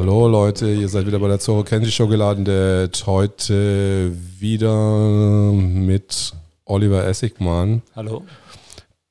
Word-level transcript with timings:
Hallo 0.00 0.28
Leute, 0.28 0.70
ihr 0.70 0.88
seid 0.88 1.08
wieder 1.08 1.18
bei 1.18 1.26
der 1.26 1.40
Zoro 1.40 1.64
Kenji 1.64 1.90
Show 1.90 2.06
gelandet. 2.06 3.02
Heute 3.04 4.12
wieder 4.38 5.50
mit 5.50 6.34
Oliver 6.66 7.04
Essigmann. 7.04 7.82
Hallo. 7.96 8.22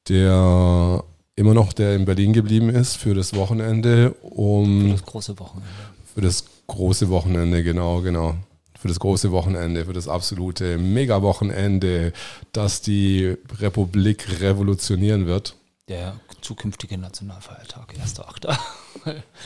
Der 0.08 1.04
immer 1.36 1.54
noch 1.54 1.74
der 1.74 1.94
in 1.94 2.06
Berlin 2.06 2.32
geblieben 2.32 2.70
ist 2.70 2.96
für 2.96 3.14
das 3.14 3.36
Wochenende. 3.36 4.16
Um 4.22 4.84
für 4.84 4.94
das 4.94 5.06
große 5.06 5.40
Wochenende. 5.40 5.70
Für 6.16 6.22
das 6.22 6.46
große 6.68 7.10
Wochenende, 7.10 7.64
genau, 7.64 8.00
genau. 8.00 8.36
Für 8.80 8.88
das 8.88 9.02
große 9.02 9.30
Wochenende, 9.34 9.84
für 9.84 9.94
das 9.94 10.08
absolute 10.08 10.78
Mega-Wochenende, 10.78 12.14
das 12.54 12.80
die 12.80 13.36
Republik 13.60 14.40
revolutionieren 14.40 15.26
wird. 15.26 15.58
Der 15.90 16.14
zukünftige 16.48 16.98
Nationalfeiertag, 16.98 17.94
1.8. 18.02 18.56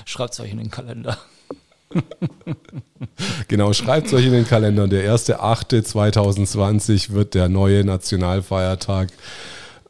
Schreibt 0.05 0.33
es 0.33 0.39
euch 0.39 0.51
in 0.51 0.59
den 0.59 0.69
Kalender. 0.69 1.17
genau, 3.47 3.73
schreibt 3.73 4.07
es 4.07 4.13
euch 4.13 4.27
in 4.27 4.33
den 4.33 4.45
Kalender. 4.45 4.87
Der 4.87 5.11
1.8.2020 5.11 7.11
wird 7.11 7.33
der 7.33 7.49
neue 7.49 7.83
Nationalfeiertag. 7.83 9.09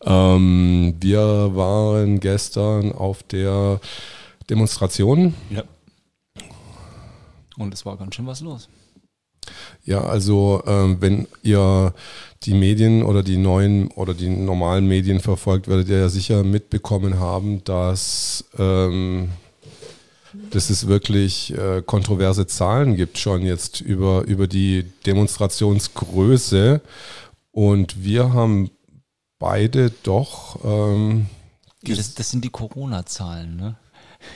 Ähm, 0.04 0.96
wir 1.02 1.54
waren 1.54 2.22
gestern 2.22 2.94
auf 2.94 3.24
der 3.24 3.82
Demonstration. 4.50 5.34
Ja. 5.50 5.64
Und 7.58 7.74
es 7.74 7.86
war 7.86 7.98
ganz 7.98 8.16
schön 8.16 8.26
was 8.26 8.40
los. 8.40 8.70
Ja, 9.84 10.02
also 10.02 10.64
ähm, 10.66 11.02
wenn 11.02 11.28
ihr 11.44 11.94
die 12.44 12.54
Medien 12.54 13.04
oder 13.04 13.22
die 13.24 13.38
neuen 13.38 13.90
oder 13.90 14.14
die 14.14 14.30
normalen 14.30 14.88
Medien 14.88 15.20
verfolgt, 15.20 15.68
werdet 15.68 15.90
ihr 15.90 16.00
ja 16.00 16.10
sicher 16.10 16.44
mitbekommen 16.44 17.20
haben, 17.20 17.64
dass, 17.64 18.46
ähm, 18.58 19.30
dass 20.50 20.70
es 20.70 20.88
wirklich 20.88 21.56
äh, 21.56 21.84
kontroverse 21.86 22.48
Zahlen 22.48 22.96
gibt 22.96 23.20
schon 23.20 23.44
jetzt 23.44 23.82
über, 23.82 24.24
über 24.24 24.48
die 24.48 24.86
Demonstrationsgröße. 25.06 26.82
Und 27.52 28.04
wir 28.04 28.34
haben 28.34 28.72
beide 29.38 29.92
doch... 30.04 30.64
Ähm, 30.64 31.28
das, 31.84 32.16
das 32.16 32.30
sind 32.30 32.44
die 32.44 32.50
Corona-Zahlen, 32.50 33.56
ne? 33.56 33.76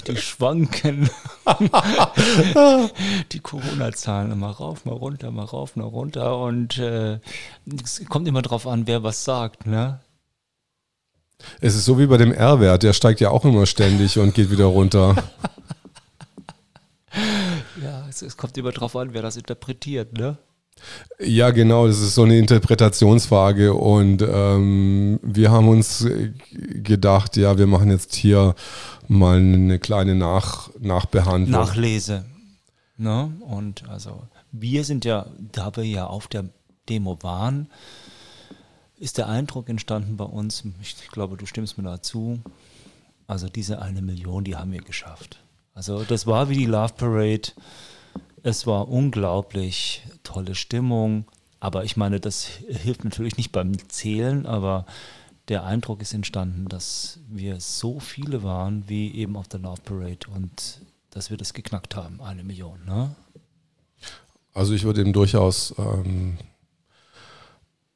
Die 0.07 0.17
schwanken. 0.17 1.09
die 3.31 3.39
Corona-Zahlen 3.39 4.37
mal 4.37 4.51
rauf, 4.51 4.85
mal 4.85 4.93
runter, 4.93 5.31
mal 5.31 5.45
rauf, 5.45 5.75
mal 5.75 5.85
runter. 5.85 6.37
Und 6.39 6.77
äh, 6.77 7.19
es 7.83 8.03
kommt 8.09 8.27
immer 8.27 8.41
drauf 8.41 8.67
an, 8.67 8.87
wer 8.87 9.03
was 9.03 9.23
sagt, 9.23 9.65
ne? 9.65 9.99
Es 11.59 11.75
ist 11.75 11.85
so 11.85 11.99
wie 11.99 12.07
bei 12.07 12.17
dem 12.17 12.31
R-Wert, 12.31 12.83
der 12.83 12.93
steigt 12.93 13.19
ja 13.19 13.29
auch 13.29 13.45
immer 13.45 13.65
ständig 13.65 14.17
und 14.17 14.33
geht 14.33 14.51
wieder 14.51 14.65
runter. 14.65 15.15
ja, 17.83 18.05
es, 18.09 18.21
es 18.21 18.37
kommt 18.37 18.57
immer 18.57 18.71
drauf 18.71 18.95
an, 18.95 19.13
wer 19.13 19.21
das 19.21 19.37
interpretiert, 19.37 20.13
ne? 20.13 20.37
Ja, 21.19 21.51
genau, 21.51 21.87
das 21.87 22.01
ist 22.01 22.15
so 22.15 22.23
eine 22.23 22.37
Interpretationsfrage 22.37 23.73
und 23.73 24.21
ähm, 24.21 25.19
wir 25.23 25.49
haben 25.49 25.69
uns 25.69 26.05
gedacht, 26.51 27.37
ja, 27.37 27.57
wir 27.57 27.67
machen 27.67 27.89
jetzt 27.89 28.13
hier 28.13 28.55
mal 29.07 29.37
eine 29.37 29.79
kleine 29.79 30.15
Nach 30.15 30.69
Nachbehandlung. 30.79 31.51
Nachlese. 31.51 32.25
Ne? 32.97 33.31
Und 33.41 33.87
also 33.89 34.23
wir 34.51 34.83
sind 34.83 35.05
ja, 35.05 35.27
da 35.51 35.75
wir 35.75 35.85
ja 35.85 36.07
auf 36.07 36.27
der 36.27 36.45
Demo 36.87 37.17
waren, 37.21 37.69
ist 38.97 39.17
der 39.17 39.27
Eindruck 39.27 39.69
entstanden 39.69 40.17
bei 40.17 40.25
uns, 40.25 40.63
ich 40.81 41.09
glaube, 41.09 41.35
du 41.37 41.45
stimmst 41.45 41.77
mir 41.77 41.83
dazu, 41.83 42.39
also 43.27 43.49
diese 43.49 43.81
eine 43.81 44.01
Million, 44.01 44.43
die 44.43 44.55
haben 44.55 44.71
wir 44.71 44.81
geschafft. 44.81 45.39
Also 45.73 46.03
das 46.03 46.25
war 46.25 46.49
wie 46.49 46.57
die 46.57 46.65
Love 46.65 46.93
Parade. 46.93 47.51
Es 48.43 48.65
war 48.65 48.87
unglaublich 48.87 50.03
tolle 50.23 50.55
Stimmung. 50.55 51.25
Aber 51.59 51.83
ich 51.83 51.97
meine, 51.97 52.19
das 52.19 52.45
hilft 52.45 53.03
natürlich 53.03 53.37
nicht 53.37 53.51
beim 53.51 53.73
Zählen, 53.89 54.45
aber 54.45 54.85
der 55.47 55.63
Eindruck 55.63 56.01
ist 56.01 56.13
entstanden, 56.13 56.67
dass 56.67 57.19
wir 57.29 57.59
so 57.59 57.99
viele 57.99 58.43
waren 58.43 58.87
wie 58.87 59.13
eben 59.15 59.35
auf 59.37 59.47
der 59.47 59.59
Love 59.59 59.81
Parade 59.83 60.27
und 60.33 60.81
dass 61.11 61.29
wir 61.29 61.37
das 61.37 61.53
geknackt 61.53 61.95
haben, 61.95 62.21
eine 62.21 62.43
Million. 62.43 62.83
Ne? 62.85 63.15
Also 64.53 64.73
ich 64.73 64.83
würde 64.83 65.01
ihm 65.01 65.13
durchaus 65.13 65.73
ähm, 65.77 66.37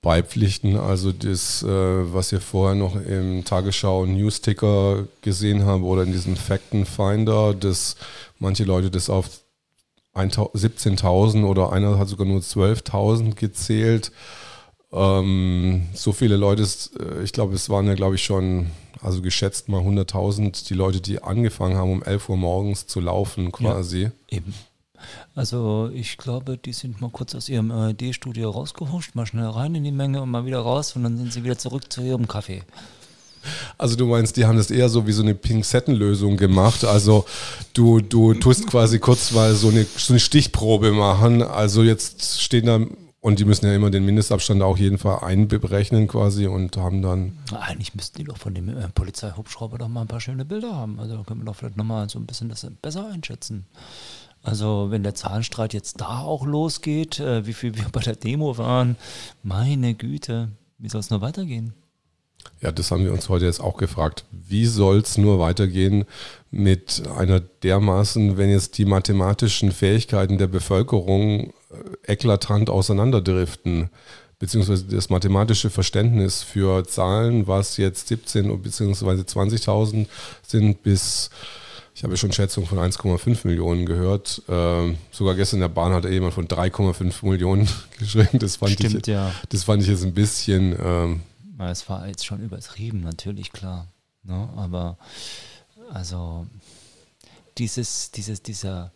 beipflichten. 0.01 0.77
Also 0.77 1.11
das, 1.11 1.63
äh, 1.63 1.67
was 1.67 2.31
ihr 2.31 2.41
vorher 2.41 2.75
noch 2.75 2.95
im 2.95 3.43
Tagesschau 3.43 4.05
Newsticker 4.05 5.07
gesehen 5.21 5.65
habt 5.65 5.83
oder 5.83 6.03
in 6.03 6.11
diesem 6.11 6.35
Faktenfinder, 6.35 7.53
dass 7.53 7.95
manche 8.37 8.63
Leute 8.63 8.91
das 8.91 9.09
auf 9.09 9.41
17.000 10.15 11.45
oder 11.45 11.71
einer 11.71 11.97
hat 11.97 12.09
sogar 12.09 12.27
nur 12.27 12.41
12.000 12.41 13.35
gezählt. 13.35 14.11
Ähm, 14.91 15.87
so 15.93 16.11
viele 16.11 16.35
Leute, 16.35 16.63
äh, 16.99 17.23
ich 17.23 17.31
glaube, 17.31 17.53
es 17.53 17.69
waren 17.69 17.87
ja, 17.87 17.93
glaube 17.93 18.15
ich, 18.15 18.23
schon, 18.23 18.67
also 19.01 19.21
geschätzt 19.21 19.69
mal 19.69 19.81
100.000, 19.81 20.67
die 20.67 20.73
Leute, 20.73 20.99
die 21.01 21.21
angefangen 21.21 21.77
haben, 21.77 21.91
um 21.91 22.03
11 22.03 22.29
Uhr 22.29 22.37
morgens 22.37 22.87
zu 22.87 22.99
laufen 22.99 23.51
quasi. 23.51 24.03
Ja, 24.03 24.11
eben. 24.29 24.53
Also 25.35 25.89
ich 25.93 26.17
glaube, 26.17 26.57
die 26.57 26.73
sind 26.73 26.99
mal 26.99 27.09
kurz 27.09 27.33
aus 27.33 27.47
ihrem 27.47 27.71
ARD-Studio 27.71 28.49
rausgehuscht, 28.49 29.15
mal 29.15 29.25
schnell 29.25 29.47
rein 29.47 29.75
in 29.75 29.83
die 29.83 29.91
Menge 29.91 30.21
und 30.21 30.29
mal 30.29 30.45
wieder 30.45 30.59
raus 30.59 30.95
und 30.95 31.03
dann 31.03 31.17
sind 31.17 31.31
sie 31.31 31.43
wieder 31.43 31.57
zurück 31.57 31.91
zu 31.91 32.01
ihrem 32.01 32.27
Kaffee. 32.27 32.63
Also 33.77 33.95
du 33.95 34.05
meinst, 34.05 34.35
die 34.35 34.45
haben 34.45 34.57
das 34.57 34.69
eher 34.69 34.89
so 34.89 35.07
wie 35.07 35.13
so 35.13 35.21
eine 35.21 35.35
Pinzettenlösung 35.35 36.35
gemacht. 36.35 36.83
Also 36.83 37.25
du, 37.73 38.01
du 38.01 38.33
tust 38.33 38.67
quasi 38.67 38.99
kurz 38.99 39.31
mal 39.31 39.55
so 39.55 39.69
eine, 39.69 39.85
so 39.85 40.11
eine 40.11 40.19
Stichprobe 40.19 40.91
machen. 40.91 41.41
Also 41.41 41.83
jetzt 41.83 42.41
stehen 42.41 42.65
da 42.65 42.81
und 43.21 43.39
die 43.39 43.45
müssen 43.45 43.65
ja 43.65 43.75
immer 43.75 43.89
den 43.89 44.05
Mindestabstand 44.05 44.61
auch 44.61 44.77
jeden 44.77 44.97
Fall 44.97 45.19
einberechnen 45.23 46.07
quasi 46.07 46.47
und 46.47 46.77
haben 46.77 47.01
dann. 47.01 47.37
Eigentlich 47.51 47.93
müssten 47.93 48.17
die 48.17 48.23
doch 48.23 48.37
von 48.37 48.53
dem 48.53 48.69
äh, 48.69 48.87
Polizeihubschrauber 48.89 49.77
doch 49.77 49.89
mal 49.89 50.01
ein 50.01 50.07
paar 50.07 50.21
schöne 50.21 50.45
Bilder 50.45 50.73
haben. 50.73 50.99
Also 50.99 51.17
da 51.17 51.23
können 51.23 51.41
wir 51.41 51.45
doch 51.45 51.55
vielleicht 51.55 51.77
nochmal 51.77 52.09
so 52.09 52.17
ein 52.17 52.25
bisschen 52.25 52.49
das 52.49 52.65
besser 52.81 53.09
einschätzen. 53.09 53.65
Also 54.41 54.87
wenn 54.89 55.03
der 55.03 55.15
Zahlenstreit 55.15 55.73
jetzt 55.73 55.99
da 55.99 56.19
auch 56.19 56.45
losgeht, 56.45 57.19
äh, 57.19 57.45
wie 57.45 57.53
viel 57.53 57.75
wir 57.75 57.85
bei 57.91 57.99
der 57.99 58.15
Demo 58.15 58.57
waren, 58.57 58.95
meine 59.43 59.95
Güte, 59.95 60.49
wie 60.77 60.87
soll 60.87 61.01
es 61.01 61.09
nur 61.09 61.19
weitergehen? 61.19 61.73
Ja, 62.61 62.71
das 62.71 62.91
haben 62.91 63.05
wir 63.05 63.13
uns 63.13 63.29
heute 63.29 63.45
jetzt 63.45 63.61
auch 63.61 63.77
gefragt. 63.77 64.25
Wie 64.31 64.65
soll 64.65 64.97
es 64.97 65.17
nur 65.17 65.39
weitergehen 65.39 66.05
mit 66.51 67.03
einer 67.15 67.39
dermaßen, 67.39 68.37
wenn 68.37 68.49
jetzt 68.49 68.77
die 68.77 68.85
mathematischen 68.85 69.71
Fähigkeiten 69.71 70.37
der 70.37 70.47
Bevölkerung 70.47 71.53
äh, 71.71 72.11
eklatant 72.11 72.69
auseinanderdriften, 72.69 73.89
beziehungsweise 74.39 74.85
das 74.85 75.09
mathematische 75.09 75.69
Verständnis 75.69 76.43
für 76.43 76.85
Zahlen, 76.85 77.47
was 77.47 77.77
jetzt 77.77 78.09
17 78.09 78.61
bzw. 78.61 79.21
20.000 79.21 80.07
sind, 80.45 80.83
bis, 80.83 81.29
ich 81.95 82.03
habe 82.03 82.17
schon 82.17 82.33
Schätzungen 82.33 82.67
von 82.67 82.79
1,5 82.79 83.47
Millionen 83.47 83.85
gehört. 83.85 84.41
Äh, 84.49 84.95
sogar 85.11 85.35
gestern 85.35 85.57
in 85.57 85.61
der 85.61 85.69
Bahn 85.69 85.93
hat 85.93 86.03
jemand 86.03 86.33
von 86.33 86.47
3,5 86.47 87.25
Millionen 87.25 87.69
geschrieben. 87.99 88.39
Das 88.39 88.57
fand, 88.57 88.71
Stimmt, 88.71 89.07
ich, 89.07 89.13
ja. 89.13 89.31
das 89.47 89.63
fand 89.63 89.81
ich 89.83 89.87
jetzt 89.87 90.03
ein 90.03 90.13
bisschen... 90.13 90.75
Ähm, 90.83 91.21
es 91.67 91.89
war 91.89 92.07
jetzt 92.07 92.25
schon 92.25 92.41
übertrieben, 92.41 93.01
natürlich, 93.01 93.51
klar. 93.51 93.87
Ne? 94.23 94.49
Aber 94.55 94.97
also 95.91 96.47
dieses, 97.57 98.11
dieses, 98.11 98.41
dieser 98.41 98.91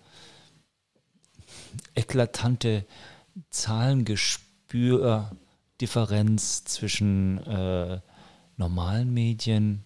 eklatante 1.95 2.85
Zahlengespür, 3.49 5.31
Differenz 5.81 6.63
zwischen 6.63 7.39
äh, 7.45 7.99
normalen 8.57 9.13
Medien, 9.13 9.83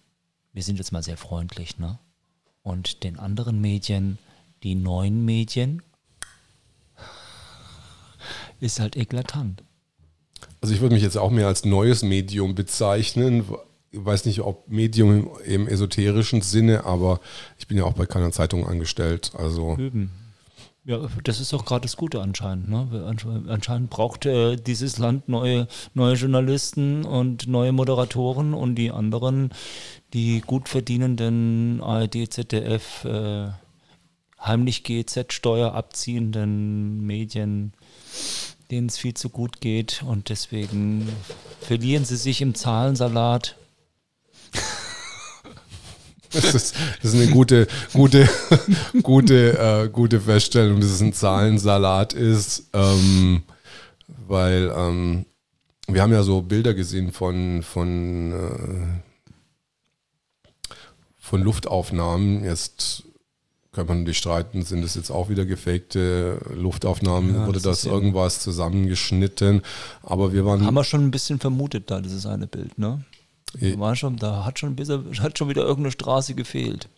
wir 0.52 0.62
sind 0.62 0.78
jetzt 0.78 0.92
mal 0.92 1.02
sehr 1.02 1.16
freundlich, 1.16 1.78
ne? 1.78 1.98
Und 2.62 3.02
den 3.04 3.18
anderen 3.18 3.60
Medien, 3.60 4.18
die 4.62 4.74
neuen 4.74 5.24
Medien, 5.24 5.82
ist 8.60 8.80
halt 8.80 8.96
eklatant. 8.96 9.62
Also 10.60 10.74
ich 10.74 10.80
würde 10.80 10.94
mich 10.94 11.04
jetzt 11.04 11.16
auch 11.16 11.30
mehr 11.30 11.46
als 11.46 11.64
neues 11.64 12.02
Medium 12.02 12.54
bezeichnen. 12.54 13.44
Ich 13.90 14.04
weiß 14.04 14.26
nicht, 14.26 14.40
ob 14.40 14.68
Medium 14.68 15.30
im 15.44 15.66
esoterischen 15.66 16.42
Sinne, 16.42 16.84
aber 16.84 17.20
ich 17.58 17.66
bin 17.66 17.78
ja 17.78 17.84
auch 17.84 17.94
bei 17.94 18.06
keiner 18.06 18.32
Zeitung 18.32 18.66
angestellt. 18.66 19.32
Also 19.36 19.76
Üben. 19.76 20.10
Ja, 20.88 21.06
das 21.22 21.38
ist 21.38 21.52
doch 21.52 21.66
gerade 21.66 21.82
das 21.82 21.98
Gute 21.98 22.22
anscheinend. 22.22 22.70
Ne? 22.70 23.14
Anscheinend 23.48 23.90
braucht 23.90 24.24
äh, 24.24 24.56
dieses 24.56 24.96
Land 24.96 25.28
neue, 25.28 25.68
neue 25.92 26.14
Journalisten 26.14 27.04
und 27.04 27.46
neue 27.46 27.72
Moderatoren 27.72 28.54
und 28.54 28.76
die 28.76 28.90
anderen, 28.90 29.50
die 30.14 30.40
gut 30.40 30.66
verdienenden 30.66 31.82
ARD, 31.82 32.32
ZDF, 32.32 33.04
äh, 33.04 33.48
heimlich 34.40 34.82
GZ-Steuer 34.82 35.74
abziehenden 35.74 37.04
Medien 37.04 37.74
denen 38.70 38.88
es 38.88 38.98
viel 38.98 39.14
zu 39.14 39.30
gut 39.30 39.60
geht 39.60 40.02
und 40.06 40.28
deswegen 40.28 41.08
verlieren 41.60 42.04
sie 42.04 42.16
sich 42.16 42.40
im 42.42 42.54
Zahlensalat. 42.54 43.56
Das 46.30 46.54
ist, 46.54 46.76
das 47.02 47.14
ist 47.14 47.20
eine 47.20 47.30
gute, 47.32 47.66
gute, 47.94 48.28
gute, 49.02 49.58
äh, 49.58 49.88
gute 49.88 50.20
Feststellung, 50.20 50.80
dass 50.80 50.90
es 50.90 51.00
ein 51.00 51.14
Zahlensalat 51.14 52.12
ist, 52.12 52.68
ähm, 52.74 53.42
weil 54.26 54.70
ähm, 54.76 55.24
wir 55.86 56.02
haben 56.02 56.12
ja 56.12 56.22
so 56.22 56.42
Bilder 56.42 56.74
gesehen 56.74 57.12
von, 57.12 57.62
von, 57.62 58.32
äh, 58.32 59.00
von 61.18 61.40
Luftaufnahmen. 61.40 62.44
Jetzt 62.44 63.04
könnte 63.86 63.94
man 63.94 64.06
sich 64.06 64.18
streiten, 64.18 64.62
sind 64.62 64.82
das 64.82 64.94
jetzt 64.94 65.10
auch 65.10 65.28
wieder 65.28 65.44
gefakte 65.44 66.38
Luftaufnahmen? 66.54 67.34
Ja, 67.34 67.46
Wurde 67.46 67.60
das, 67.60 67.82
das 67.82 67.84
irgendwas 67.84 68.40
zusammengeschnitten? 68.40 69.62
Aber 70.02 70.32
wir 70.32 70.44
waren. 70.44 70.64
Haben 70.64 70.74
wir 70.74 70.84
schon 70.84 71.04
ein 71.04 71.10
bisschen 71.10 71.38
vermutet 71.38 71.90
da, 71.90 72.00
dieses 72.00 72.26
eine 72.26 72.46
Bild, 72.46 72.78
ne? 72.78 73.04
War 73.78 73.96
schon, 73.96 74.16
da 74.16 74.44
hat 74.44 74.58
schon, 74.58 74.76
bisschen, 74.76 75.04
hat 75.20 75.38
schon 75.38 75.48
wieder 75.48 75.62
irgendeine 75.62 75.92
Straße 75.92 76.34
gefehlt. 76.34 76.88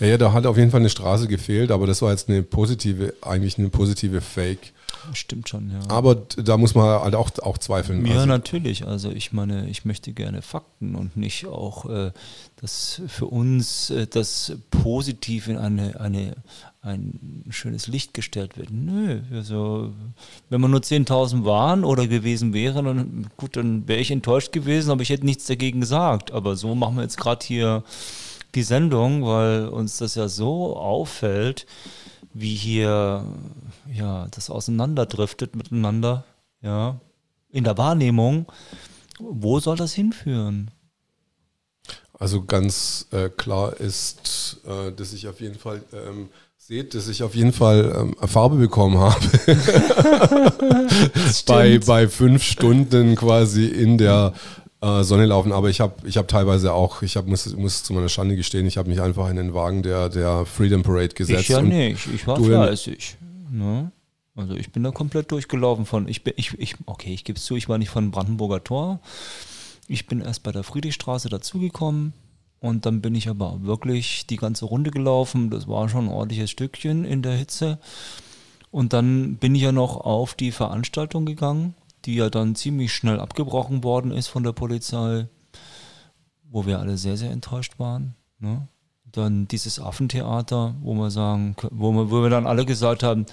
Ja, 0.00 0.06
ja, 0.06 0.18
da 0.18 0.32
hat 0.32 0.46
auf 0.46 0.56
jeden 0.56 0.70
Fall 0.70 0.80
eine 0.80 0.90
Straße 0.90 1.26
gefehlt, 1.26 1.70
aber 1.70 1.86
das 1.86 2.02
war 2.02 2.10
jetzt 2.10 2.28
eine 2.28 2.42
positive, 2.42 3.14
eigentlich 3.22 3.58
eine 3.58 3.68
positive 3.68 4.20
Fake. 4.20 4.72
Stimmt 5.12 5.48
schon, 5.48 5.70
ja. 5.70 5.80
Aber 5.88 6.14
da 6.14 6.56
muss 6.56 6.74
man 6.74 7.00
halt 7.00 7.14
auch, 7.14 7.30
auch 7.42 7.58
zweifeln. 7.58 8.04
Ja, 8.06 8.14
also, 8.14 8.26
natürlich. 8.26 8.86
Also 8.86 9.10
ich 9.10 9.32
meine, 9.32 9.68
ich 9.68 9.84
möchte 9.84 10.12
gerne 10.12 10.42
Fakten 10.42 10.94
und 10.94 11.16
nicht 11.16 11.46
auch, 11.46 11.88
äh, 11.88 12.12
dass 12.60 13.02
für 13.06 13.26
uns 13.26 13.90
äh, 13.90 14.06
das 14.06 14.52
positiv 14.70 15.48
in 15.48 15.56
eine, 15.56 16.00
eine, 16.00 16.36
ein 16.88 17.44
schönes 17.50 17.86
Licht 17.86 18.14
gestellt 18.14 18.56
wird. 18.56 18.70
Nö, 18.70 19.20
also 19.32 19.92
wenn 20.48 20.60
man 20.60 20.70
nur 20.70 20.80
10.000 20.80 21.44
waren 21.44 21.84
oder 21.84 22.06
gewesen 22.06 22.52
wären, 22.52 22.84
dann 22.84 23.26
gut, 23.36 23.56
dann 23.56 23.86
wäre 23.86 24.00
ich 24.00 24.10
enttäuscht 24.10 24.52
gewesen, 24.52 24.90
aber 24.90 25.02
ich 25.02 25.10
hätte 25.10 25.26
nichts 25.26 25.46
dagegen 25.46 25.80
gesagt. 25.80 26.32
Aber 26.32 26.56
so 26.56 26.74
machen 26.74 26.96
wir 26.96 27.02
jetzt 27.02 27.18
gerade 27.18 27.44
hier 27.44 27.84
die 28.54 28.62
Sendung, 28.62 29.24
weil 29.24 29.68
uns 29.68 29.98
das 29.98 30.14
ja 30.14 30.28
so 30.28 30.76
auffällt, 30.76 31.66
wie 32.32 32.54
hier 32.54 33.24
ja, 33.92 34.26
das 34.30 34.50
auseinanderdriftet 34.50 35.56
miteinander, 35.56 36.24
ja, 36.62 37.00
in 37.50 37.64
der 37.64 37.78
Wahrnehmung. 37.78 38.46
Wo 39.18 39.60
soll 39.60 39.76
das 39.76 39.92
hinführen? 39.92 40.70
Also 42.18 42.42
ganz 42.44 43.06
äh, 43.12 43.28
klar 43.28 43.76
ist, 43.78 44.60
äh, 44.66 44.92
dass 44.92 45.12
ich 45.12 45.28
auf 45.28 45.40
jeden 45.40 45.58
Fall 45.58 45.82
ähm, 45.92 46.30
seht, 46.68 46.94
dass 46.94 47.08
ich 47.08 47.22
auf 47.22 47.34
jeden 47.34 47.54
Fall 47.54 47.96
ähm, 47.98 48.28
Farbe 48.28 48.56
bekommen 48.56 48.98
habe. 48.98 49.24
bei, 51.46 51.78
bei 51.78 52.08
fünf 52.08 52.42
Stunden 52.42 53.16
quasi 53.16 53.64
in 53.64 53.96
der 53.96 54.34
äh, 54.82 55.02
Sonne 55.02 55.24
laufen. 55.24 55.52
Aber 55.52 55.70
ich 55.70 55.80
habe 55.80 56.06
ich 56.06 56.18
hab 56.18 56.28
teilweise 56.28 56.74
auch, 56.74 57.00
ich 57.00 57.16
hab, 57.16 57.26
muss, 57.26 57.56
muss 57.56 57.84
zu 57.84 57.94
meiner 57.94 58.10
Schande 58.10 58.36
gestehen, 58.36 58.66
ich 58.66 58.76
habe 58.76 58.90
mich 58.90 59.00
einfach 59.00 59.30
in 59.30 59.36
den 59.36 59.54
Wagen 59.54 59.82
der, 59.82 60.10
der 60.10 60.44
Freedom 60.44 60.82
Parade 60.82 61.14
gesetzt. 61.14 61.40
Ich 61.40 61.48
ja 61.48 61.62
nicht, 61.62 62.06
ich 62.14 62.26
war 62.26 62.36
fleißig. 62.38 63.16
Ne? 63.50 63.90
Also 64.36 64.54
ich 64.54 64.70
bin 64.70 64.82
da 64.82 64.90
komplett 64.90 65.32
durchgelaufen 65.32 65.86
von, 65.86 66.06
ich 66.06 66.22
bin, 66.22 66.34
ich, 66.36 66.52
ich, 66.58 66.74
okay, 66.84 67.14
ich 67.14 67.24
gebe 67.24 67.38
es 67.38 67.46
zu, 67.46 67.56
ich 67.56 67.70
war 67.70 67.78
nicht 67.78 67.88
von 67.88 68.10
Brandenburger 68.10 68.62
Tor. 68.62 69.00
Ich 69.86 70.06
bin 70.06 70.20
erst 70.20 70.42
bei 70.42 70.52
der 70.52 70.64
Friedrichstraße 70.64 71.30
dazugekommen 71.30 72.12
und 72.60 72.86
dann 72.86 73.00
bin 73.00 73.14
ich 73.14 73.28
aber 73.28 73.62
wirklich 73.62 74.26
die 74.26 74.36
ganze 74.36 74.64
Runde 74.64 74.90
gelaufen. 74.90 75.50
Das 75.50 75.68
war 75.68 75.88
schon 75.88 76.06
ein 76.06 76.12
ordentliches 76.12 76.50
Stückchen 76.50 77.04
in 77.04 77.22
der 77.22 77.36
Hitze. 77.36 77.78
Und 78.70 78.92
dann 78.92 79.36
bin 79.36 79.54
ich 79.54 79.62
ja 79.62 79.72
noch 79.72 79.96
auf 79.96 80.34
die 80.34 80.52
Veranstaltung 80.52 81.24
gegangen 81.24 81.74
die 82.04 82.14
ja 82.14 82.30
dann 82.30 82.54
ziemlich 82.54 82.92
schnell 82.92 83.20
abgebrochen 83.20 83.82
worden 83.84 84.12
ist 84.12 84.28
von 84.28 84.42
der 84.42 84.52
Polizei, 84.52 85.26
wo 86.50 86.66
wir 86.66 86.78
alle 86.78 86.96
sehr, 86.96 87.16
sehr 87.16 87.30
enttäuscht 87.30 87.78
waren. 87.78 88.14
Ne? 88.38 88.68
Dann 89.04 89.48
dieses 89.48 89.80
Affentheater, 89.80 90.74
wo 90.80 90.94
wir 90.94 91.10
sagen, 91.10 91.56
wo 91.70 91.92
wir, 91.92 92.10
wo 92.10 92.22
wir 92.22 92.30
dann 92.30 92.46
alle 92.46 92.64
gesagt 92.64 93.02
haben, 93.02 93.26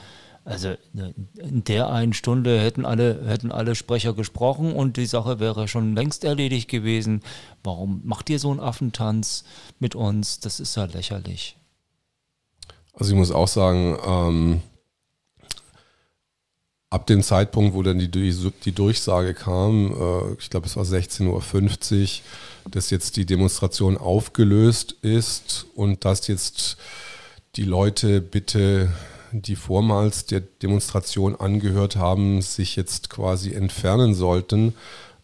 also 0.45 0.75
ne, 0.93 1.13
in 1.37 1.63
der 1.63 1.89
einen 1.89 2.13
Stunde 2.13 2.59
hätten 2.59 2.85
alle, 2.85 3.25
hätten 3.27 3.51
alle 3.51 3.73
Sprecher 3.73 4.13
gesprochen 4.13 4.73
und 4.73 4.95
die 4.95 5.07
Sache 5.07 5.39
wäre 5.39 5.67
schon 5.67 5.95
längst 5.95 6.23
erledigt 6.23 6.69
gewesen. 6.69 7.21
Warum 7.63 8.01
macht 8.05 8.29
ihr 8.29 8.37
so 8.37 8.51
einen 8.51 8.59
Affentanz 8.59 9.43
mit 9.79 9.95
uns? 9.95 10.39
Das 10.39 10.59
ist 10.59 10.75
ja 10.75 10.85
lächerlich. 10.85 11.57
Also 12.93 13.11
ich 13.11 13.17
muss 13.17 13.31
auch 13.31 13.47
sagen, 13.47 13.97
ähm, 14.05 14.61
ab 16.91 17.07
dem 17.07 17.23
Zeitpunkt, 17.23 17.73
wo 17.73 17.81
dann 17.81 17.97
die, 17.97 18.09
die 18.09 18.71
Durchsage 18.71 19.33
kam, 19.33 19.91
äh, 19.91 20.33
ich 20.39 20.51
glaube 20.51 20.67
es 20.67 20.77
war 20.77 20.83
16.50 20.83 22.01
Uhr, 22.03 22.71
dass 22.71 22.91
jetzt 22.91 23.17
die 23.17 23.25
Demonstration 23.25 23.97
aufgelöst 23.97 24.95
ist 25.01 25.65
und 25.75 26.05
dass 26.05 26.27
jetzt 26.27 26.77
die 27.55 27.65
Leute 27.65 28.21
bitte, 28.21 28.93
die 29.31 29.55
vormals 29.55 30.25
der 30.25 30.41
Demonstration 30.41 31.35
angehört 31.35 31.95
haben, 31.95 32.41
sich 32.41 32.75
jetzt 32.75 33.09
quasi 33.09 33.53
entfernen 33.53 34.13
sollten, 34.13 34.73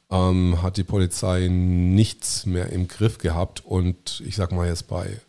ähm, 0.10 0.62
hat 0.62 0.78
die 0.78 0.84
Polizei 0.84 1.48
nichts 1.50 2.46
mehr 2.46 2.70
im 2.72 2.88
Griff 2.88 3.18
gehabt 3.18 3.64
und 3.66 4.22
ich 4.26 4.36
sag 4.36 4.52
mal 4.52 4.68
jetzt 4.68 4.88
bei 4.88 5.20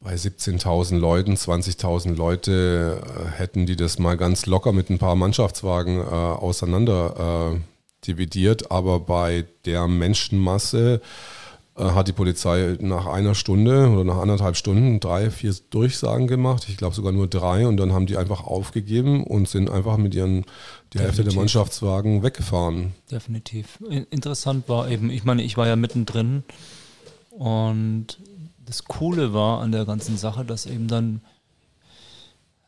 bei 0.00 0.14
17.000 0.14 0.98
Leuten, 0.98 1.34
20.000 1.34 2.14
Leute 2.14 3.02
äh, 3.04 3.30
hätten 3.36 3.66
die 3.66 3.76
das 3.76 3.98
mal 3.98 4.16
ganz 4.16 4.46
locker 4.46 4.72
mit 4.72 4.90
ein 4.90 4.98
paar 4.98 5.16
Mannschaftswagen 5.16 5.98
äh, 5.98 6.04
auseinander 6.04 7.52
äh, 7.54 8.06
dividiert. 8.06 8.70
Aber 8.70 9.00
bei 9.00 9.44
der 9.64 9.88
Menschenmasse 9.88 11.00
hat 11.78 12.08
die 12.08 12.12
Polizei 12.12 12.76
nach 12.80 13.06
einer 13.06 13.36
Stunde 13.36 13.88
oder 13.88 14.02
nach 14.02 14.18
anderthalb 14.18 14.56
Stunden 14.56 14.98
drei, 14.98 15.30
vier 15.30 15.54
Durchsagen 15.70 16.26
gemacht. 16.26 16.66
Ich 16.68 16.76
glaube 16.76 16.94
sogar 16.94 17.12
nur 17.12 17.28
drei. 17.28 17.66
Und 17.68 17.76
dann 17.76 17.92
haben 17.92 18.06
die 18.06 18.16
einfach 18.16 18.44
aufgegeben 18.44 19.22
und 19.22 19.48
sind 19.48 19.70
einfach 19.70 19.96
mit 19.96 20.14
ihren 20.14 20.42
die 20.92 20.98
Definitiv. 20.98 21.00
Hälfte 21.00 21.24
der 21.24 21.34
Mannschaftswagen 21.34 22.22
weggefahren. 22.22 22.94
Definitiv. 23.10 23.78
Interessant 24.10 24.68
war 24.68 24.90
eben, 24.90 25.10
ich 25.10 25.24
meine, 25.24 25.42
ich 25.42 25.56
war 25.56 25.68
ja 25.68 25.76
mittendrin 25.76 26.42
und 27.30 28.18
das 28.66 28.84
Coole 28.84 29.32
war 29.32 29.60
an 29.60 29.70
der 29.70 29.84
ganzen 29.84 30.16
Sache, 30.16 30.44
dass 30.44 30.66
eben 30.66 30.88
dann, 30.88 31.20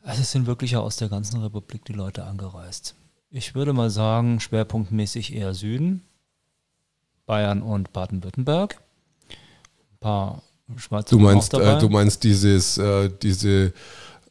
also 0.03 0.23
es 0.23 0.31
sind 0.31 0.47
wirklich 0.47 0.71
ja 0.73 0.81
aus 0.81 0.97
der 0.97 1.09
ganzen 1.09 1.43
Republik 1.43 1.85
die 1.85 1.93
Leute 1.93 2.25
angereist. 2.25 2.95
Ich 3.31 3.55
würde 3.55 3.73
mal 3.73 3.91
sagen, 3.91 4.41
schwerpunktmäßig 4.41 5.35
eher 5.35 5.55
Süden, 5.55 6.03
Bayern 7.27 7.63
und 7.63 7.93
Baden-Württemberg. 7.93 8.81
Paar 10.01 10.43
Schweizer. 10.77 11.17
Du 11.17 11.19
meinst, 11.19 11.55
äh, 11.55 11.79
du 11.79 11.89
meinst 11.89 12.25
dieses, 12.25 12.79
äh, 12.79 13.11
diese, 13.23 13.73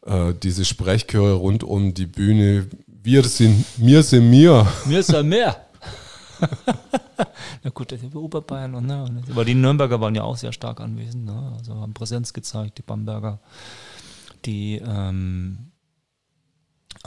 äh, 0.06 0.34
diese 0.42 0.66
Sprechchöre 0.66 1.34
rund 1.34 1.64
um 1.64 1.94
die 1.94 2.08
Bühne. 2.08 2.68
Wir 2.88 3.24
sind, 3.24 3.66
mir 3.78 4.04
sind 4.04 4.30
mir. 4.30 4.68
Mir 4.86 5.04
sind 5.04 5.30
mehr. 5.30 5.56
Na 7.64 7.70
gut, 7.70 7.92
das 7.92 8.02
ist 8.02 8.16
Oberbayern 8.16 8.76
und 8.76 8.88
ne, 8.88 9.22
aber 9.30 9.46
die 9.46 9.56
Nürnberger 9.56 10.00
waren 10.00 10.16
ja 10.16 10.24
auch 10.24 10.38
sehr 10.38 10.54
stark 10.54 10.80
anwesend, 10.80 11.26
ne? 11.26 11.54
also 11.58 11.76
haben 11.76 11.94
Präsenz 11.94 12.32
gezeigt, 12.32 12.78
die 12.78 12.82
Bamberger, 12.82 13.40
die 14.46 14.82
ähm, 14.84 15.69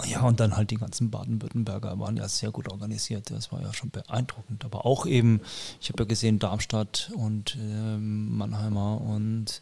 ja, 0.06 0.22
und 0.22 0.40
dann 0.40 0.56
halt 0.56 0.70
die 0.70 0.76
ganzen 0.76 1.10
Baden-Württemberger 1.10 1.98
waren 1.98 2.16
ja 2.16 2.26
sehr 2.26 2.50
gut 2.50 2.70
organisiert. 2.70 3.30
Das 3.30 3.52
war 3.52 3.60
ja 3.60 3.74
schon 3.74 3.90
beeindruckend. 3.90 4.64
Aber 4.64 4.86
auch 4.86 5.04
eben, 5.04 5.40
ich 5.80 5.90
habe 5.90 6.02
ja 6.02 6.08
gesehen, 6.08 6.38
Darmstadt 6.38 7.10
und 7.14 7.56
ähm, 7.60 8.36
Mannheimer 8.36 9.00
und 9.00 9.60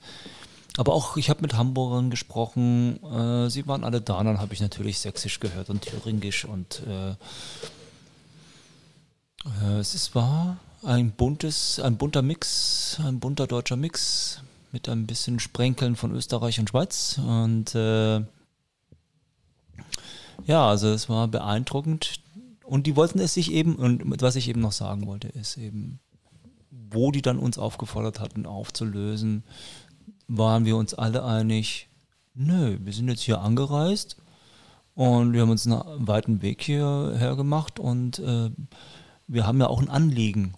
aber 0.76 0.94
auch, 0.94 1.16
ich 1.16 1.28
habe 1.28 1.42
mit 1.42 1.54
Hamburgern 1.54 2.10
gesprochen, 2.10 3.02
äh, 3.02 3.50
sie 3.50 3.66
waren 3.66 3.82
alle 3.82 4.00
da, 4.00 4.22
dann 4.22 4.38
habe 4.38 4.54
ich 4.54 4.60
natürlich 4.60 5.00
Sächsisch 5.00 5.40
gehört 5.40 5.68
und 5.68 5.82
Thüringisch 5.82 6.44
und 6.44 6.82
äh, 6.86 7.10
äh, 9.64 9.78
es 9.80 10.14
war 10.14 10.58
ein 10.84 11.10
buntes, 11.10 11.80
ein 11.80 11.96
bunter 11.96 12.22
Mix, 12.22 12.98
ein 13.04 13.18
bunter 13.18 13.46
deutscher 13.46 13.76
Mix 13.76 14.42
mit 14.72 14.88
ein 14.88 15.06
bisschen 15.06 15.40
Sprenkeln 15.40 15.96
von 15.96 16.14
Österreich 16.14 16.60
und 16.60 16.70
Schweiz. 16.70 17.18
Und 17.18 17.74
äh, 17.74 18.22
ja, 20.46 20.68
also 20.68 20.88
es 20.88 21.08
war 21.08 21.28
beeindruckend. 21.28 22.20
Und 22.64 22.86
die 22.86 22.96
wollten 22.96 23.18
es 23.18 23.34
sich 23.34 23.52
eben, 23.52 23.74
und 23.76 24.22
was 24.22 24.36
ich 24.36 24.48
eben 24.48 24.60
noch 24.60 24.72
sagen 24.72 25.06
wollte, 25.06 25.28
ist 25.28 25.56
eben, 25.56 25.98
wo 26.70 27.10
die 27.10 27.22
dann 27.22 27.38
uns 27.38 27.58
aufgefordert 27.58 28.20
hatten, 28.20 28.46
aufzulösen, 28.46 29.44
waren 30.28 30.64
wir 30.64 30.76
uns 30.76 30.94
alle 30.94 31.24
einig, 31.24 31.88
nö, 32.34 32.78
wir 32.80 32.92
sind 32.92 33.08
jetzt 33.08 33.22
hier 33.22 33.40
angereist 33.40 34.16
und 34.94 35.32
wir 35.32 35.42
haben 35.42 35.50
uns 35.50 35.66
einen 35.66 36.06
weiten 36.06 36.42
Weg 36.42 36.62
hierher 36.62 37.34
gemacht 37.34 37.80
und 37.80 38.18
äh, 38.20 38.50
wir 39.26 39.46
haben 39.46 39.60
ja 39.60 39.66
auch 39.66 39.80
ein 39.80 39.88
Anliegen. 39.90 40.54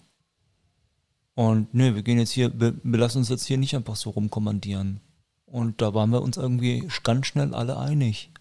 Und 1.35 1.73
nö, 1.73 1.95
wir 1.95 2.03
gehen 2.03 2.19
jetzt 2.19 2.31
hier, 2.31 2.59
wir, 2.59 2.75
wir 2.83 2.99
lassen 2.99 3.19
uns 3.19 3.29
jetzt 3.29 3.45
hier 3.45 3.57
nicht 3.57 3.75
einfach 3.75 3.95
so 3.95 4.11
rumkommandieren. 4.11 4.99
Und 5.45 5.81
da 5.81 5.93
waren 5.93 6.11
wir 6.11 6.21
uns 6.21 6.37
irgendwie 6.37 6.87
ganz 7.03 7.27
schnell 7.27 7.53
alle 7.53 7.77
einig. 7.77 8.31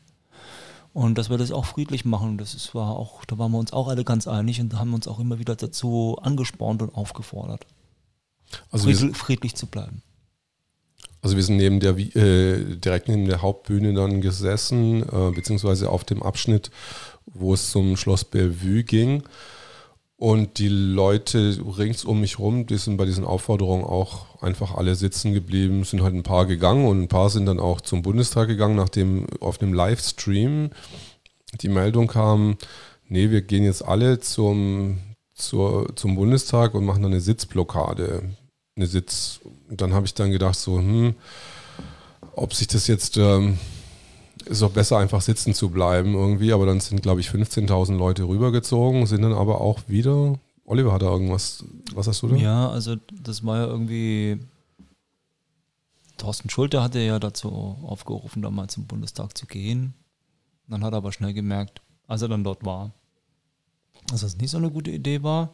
Und 0.92 1.16
dass 1.16 1.30
wir 1.30 1.38
das 1.38 1.52
auch 1.52 1.64
friedlich 1.64 2.04
machen, 2.04 2.36
das 2.36 2.54
ist, 2.54 2.74
war 2.74 2.90
auch, 2.90 3.24
da 3.24 3.38
waren 3.38 3.52
wir 3.52 3.58
uns 3.58 3.72
auch 3.72 3.88
alle 3.88 4.04
ganz 4.04 4.26
einig 4.26 4.60
und 4.60 4.78
haben 4.78 4.92
uns 4.92 5.08
auch 5.08 5.20
immer 5.20 5.38
wieder 5.38 5.56
dazu 5.56 6.18
angespornt 6.20 6.82
und 6.82 6.94
aufgefordert, 6.94 7.66
also 8.70 8.90
friedlich, 8.90 9.16
friedlich 9.16 9.54
zu 9.54 9.66
bleiben. 9.66 10.02
Also 11.22 11.36
wir 11.36 11.42
sind 11.44 11.56
neben 11.56 11.80
der, 11.80 11.96
äh, 11.96 12.76
direkt 12.76 13.08
neben 13.08 13.26
der 13.26 13.42
Hauptbühne 13.42 13.94
dann 13.94 14.20
gesessen, 14.20 15.02
äh, 15.02 15.30
beziehungsweise 15.30 15.88
auf 15.88 16.04
dem 16.04 16.22
Abschnitt, 16.22 16.70
wo 17.26 17.54
es 17.54 17.70
zum 17.70 17.96
Schloss 17.96 18.24
Bellevue 18.24 18.82
ging. 18.82 19.22
Und 20.22 20.58
die 20.58 20.68
Leute 20.68 21.58
rings 21.76 22.04
um 22.04 22.20
mich 22.20 22.38
rum, 22.38 22.68
die 22.68 22.76
sind 22.76 22.96
bei 22.96 23.06
diesen 23.06 23.24
Aufforderungen 23.24 23.82
auch 23.82 24.40
einfach 24.40 24.76
alle 24.76 24.94
sitzen 24.94 25.34
geblieben, 25.34 25.82
sind 25.82 26.00
halt 26.00 26.14
ein 26.14 26.22
paar 26.22 26.46
gegangen 26.46 26.86
und 26.86 27.02
ein 27.02 27.08
paar 27.08 27.28
sind 27.28 27.46
dann 27.46 27.58
auch 27.58 27.80
zum 27.80 28.02
Bundestag 28.02 28.46
gegangen, 28.46 28.76
nachdem 28.76 29.26
auf 29.40 29.60
einem 29.60 29.74
Livestream 29.74 30.70
die 31.60 31.68
Meldung 31.68 32.06
kam, 32.06 32.56
nee, 33.08 33.30
wir 33.30 33.42
gehen 33.42 33.64
jetzt 33.64 33.84
alle 33.84 34.20
zum, 34.20 35.00
zur, 35.34 35.90
zum 35.96 36.14
Bundestag 36.14 36.74
und 36.74 36.84
machen 36.84 37.02
dann 37.02 37.10
eine 37.10 37.20
Sitzblockade. 37.20 38.22
Eine 38.76 38.86
Sitz. 38.86 39.40
Dann 39.70 39.92
habe 39.92 40.06
ich 40.06 40.14
dann 40.14 40.30
gedacht, 40.30 40.54
so, 40.54 40.78
hm, 40.78 41.16
ob 42.36 42.54
sich 42.54 42.68
das 42.68 42.86
jetzt, 42.86 43.16
ähm, 43.16 43.58
ist 44.46 44.62
auch 44.62 44.70
besser, 44.70 44.98
einfach 44.98 45.20
sitzen 45.20 45.54
zu 45.54 45.70
bleiben 45.70 46.14
irgendwie. 46.14 46.52
Aber 46.52 46.66
dann 46.66 46.80
sind, 46.80 47.02
glaube 47.02 47.20
ich, 47.20 47.28
15.000 47.28 47.96
Leute 47.96 48.24
rübergezogen, 48.24 49.06
sind 49.06 49.22
dann 49.22 49.32
aber 49.32 49.60
auch 49.60 49.80
wieder. 49.88 50.38
Oliver 50.64 50.92
hat 50.92 51.02
da 51.02 51.10
irgendwas, 51.10 51.64
was 51.94 52.06
hast 52.06 52.22
du 52.22 52.28
da? 52.28 52.36
Ja, 52.36 52.70
also 52.70 52.96
das 53.12 53.44
war 53.44 53.58
ja 53.58 53.66
irgendwie. 53.66 54.38
Thorsten 56.18 56.50
Schulte 56.50 56.82
hatte 56.82 57.00
ja 57.00 57.18
dazu 57.18 57.78
aufgerufen, 57.82 58.42
da 58.42 58.50
mal 58.50 58.68
zum 58.68 58.86
Bundestag 58.86 59.36
zu 59.36 59.46
gehen. 59.46 59.94
Dann 60.68 60.84
hat 60.84 60.94
er 60.94 60.98
aber 60.98 61.12
schnell 61.12 61.32
gemerkt, 61.32 61.82
als 62.06 62.22
er 62.22 62.28
dann 62.28 62.44
dort 62.44 62.64
war, 62.64 62.92
dass 64.06 64.20
das 64.20 64.36
nicht 64.36 64.50
so 64.50 64.58
eine 64.58 64.70
gute 64.70 64.90
Idee 64.90 65.22
war. 65.22 65.50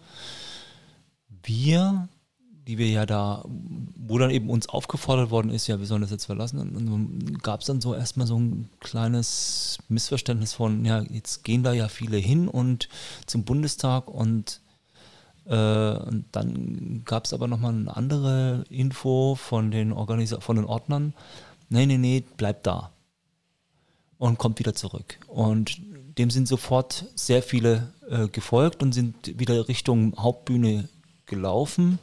Wir, 1.43 2.09
die 2.69 2.77
wir 2.77 2.89
ja 2.89 3.07
da, 3.07 3.45
wo 3.97 4.19
dann 4.19 4.31
eben 4.31 4.51
uns 4.51 4.69
aufgefordert 4.69 5.31
worden 5.31 5.51
ist, 5.51 5.67
ja, 5.69 5.79
wir 5.79 5.87
sollen 5.87 6.03
das 6.03 6.11
jetzt 6.11 6.27
verlassen, 6.27 6.59
und 6.59 7.43
gab 7.43 7.61
es 7.61 7.67
dann 7.67 7.81
so 7.81 7.95
erstmal 7.95 8.27
so 8.27 8.39
ein 8.39 8.69
kleines 8.81 9.79
Missverständnis 9.89 10.53
von, 10.53 10.85
ja, 10.85 11.01
jetzt 11.01 11.45
gehen 11.45 11.63
da 11.63 11.73
ja 11.73 11.89
viele 11.89 12.19
hin 12.19 12.47
und 12.47 12.91
zum 13.25 13.45
Bundestag 13.45 14.09
und, 14.09 14.61
äh, 15.47 15.57
und 15.57 16.27
dann 16.33 17.03
gab 17.07 17.25
es 17.25 17.33
aber 17.33 17.49
nochmal 17.49 17.73
eine 17.73 17.97
andere 17.97 18.65
Info 18.69 19.35
von 19.35 19.71
den 19.71 19.91
Organisa 19.91 20.41
von 20.41 20.57
den 20.57 20.67
Ordnern. 20.67 21.15
Nee, 21.71 21.87
nee, 21.87 21.97
nee, 21.97 22.23
bleibt 22.37 22.67
da. 22.67 22.93
Und 24.19 24.37
kommt 24.37 24.59
wieder 24.59 24.75
zurück. 24.75 25.19
Und 25.27 25.81
dem 26.19 26.29
sind 26.29 26.47
sofort 26.49 27.07
sehr 27.15 27.43
viele 27.43 27.95
äh, 28.11 28.29
gefolgt 28.29 28.83
und 28.83 28.93
sind 28.93 29.39
wieder 29.39 29.69
Richtung 29.69 30.15
Hauptbühne 30.19 30.91
gelaufen. 31.25 31.99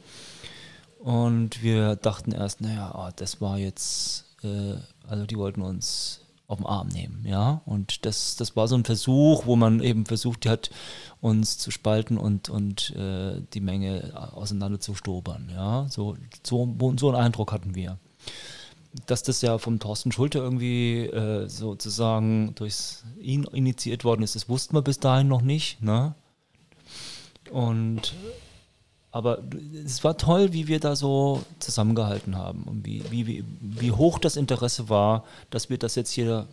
Und 1.06 1.62
wir 1.62 1.94
dachten 1.94 2.32
erst, 2.32 2.60
naja, 2.60 2.92
oh, 2.92 3.12
das 3.14 3.40
war 3.40 3.58
jetzt, 3.58 4.24
äh, 4.42 4.74
also 5.06 5.24
die 5.24 5.38
wollten 5.38 5.62
uns 5.62 6.20
auf 6.48 6.58
den 6.58 6.66
Arm 6.66 6.88
nehmen, 6.88 7.24
ja. 7.24 7.62
Und 7.64 8.04
das, 8.04 8.34
das 8.34 8.56
war 8.56 8.66
so 8.66 8.74
ein 8.74 8.84
Versuch, 8.84 9.46
wo 9.46 9.54
man 9.54 9.80
eben 9.84 10.04
versucht 10.04 10.46
hat, 10.46 10.70
uns 11.20 11.58
zu 11.58 11.70
spalten 11.70 12.18
und, 12.18 12.48
und 12.48 12.90
äh, 12.96 13.40
die 13.54 13.60
Menge 13.60 14.14
auseinander 14.32 14.80
zu 14.80 14.96
stobern, 14.96 15.48
ja. 15.54 15.86
So, 15.88 16.16
so, 16.44 16.74
so 16.98 17.08
einen 17.10 17.22
Eindruck 17.24 17.52
hatten 17.52 17.76
wir 17.76 17.98
dass 19.04 19.22
das 19.22 19.42
ja 19.42 19.58
vom 19.58 19.78
Thorsten 19.78 20.10
Schulte 20.10 20.38
irgendwie 20.38 21.04
äh, 21.04 21.48
sozusagen 21.48 22.54
durch 22.54 22.74
ihn 23.20 23.44
initiiert 23.44 24.04
worden 24.04 24.22
ist, 24.22 24.34
das 24.34 24.48
wussten 24.48 24.74
wir 24.74 24.80
bis 24.80 24.98
dahin 24.98 25.28
noch 25.28 25.42
nicht. 25.42 25.82
Ne? 25.82 26.14
Und 27.52 28.14
aber 29.16 29.42
es 29.82 30.04
war 30.04 30.18
toll, 30.18 30.52
wie 30.52 30.68
wir 30.68 30.78
da 30.78 30.94
so 30.94 31.42
zusammengehalten 31.58 32.36
haben 32.36 32.64
und 32.64 32.84
wie, 32.84 33.02
wie, 33.10 33.44
wie 33.60 33.90
hoch 33.90 34.18
das 34.18 34.36
Interesse 34.36 34.90
war, 34.90 35.24
dass 35.48 35.70
wir 35.70 35.78
das 35.78 35.94
jetzt 35.94 36.10
hier 36.10 36.46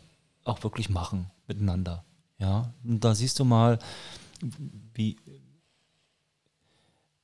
auch 0.45 0.63
wirklich 0.63 0.89
machen 0.89 1.29
miteinander. 1.45 2.05
Ja, 2.39 2.73
und 2.85 3.03
da 3.03 3.15
siehst 3.15 3.37
du 3.39 3.43
mal, 3.43 3.79
wie, 4.93 5.17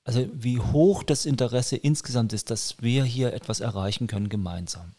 also 0.03 0.27
wie 0.33 0.59
hoch 0.59 1.03
das 1.03 1.25
Interesse 1.25 1.77
insgesamt 1.77 2.33
ist, 2.33 2.49
dass 2.49 2.81
wir 2.81 3.05
hier 3.05 3.31
etwas 3.31 3.61
erreichen 3.61 4.07
können 4.07 4.27
gemeinsam 4.27 4.91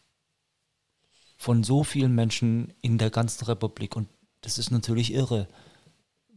von 1.37 1.65
so 1.65 1.85
vielen 1.85 2.15
Menschen 2.15 2.73
in 2.81 2.97
der 2.97 3.11
ganzen 3.11 3.45
Republik. 3.45 3.95
Und 3.95 4.09
das 4.41 4.57
ist 4.57 4.71
natürlich 4.71 5.13
irre, 5.13 5.49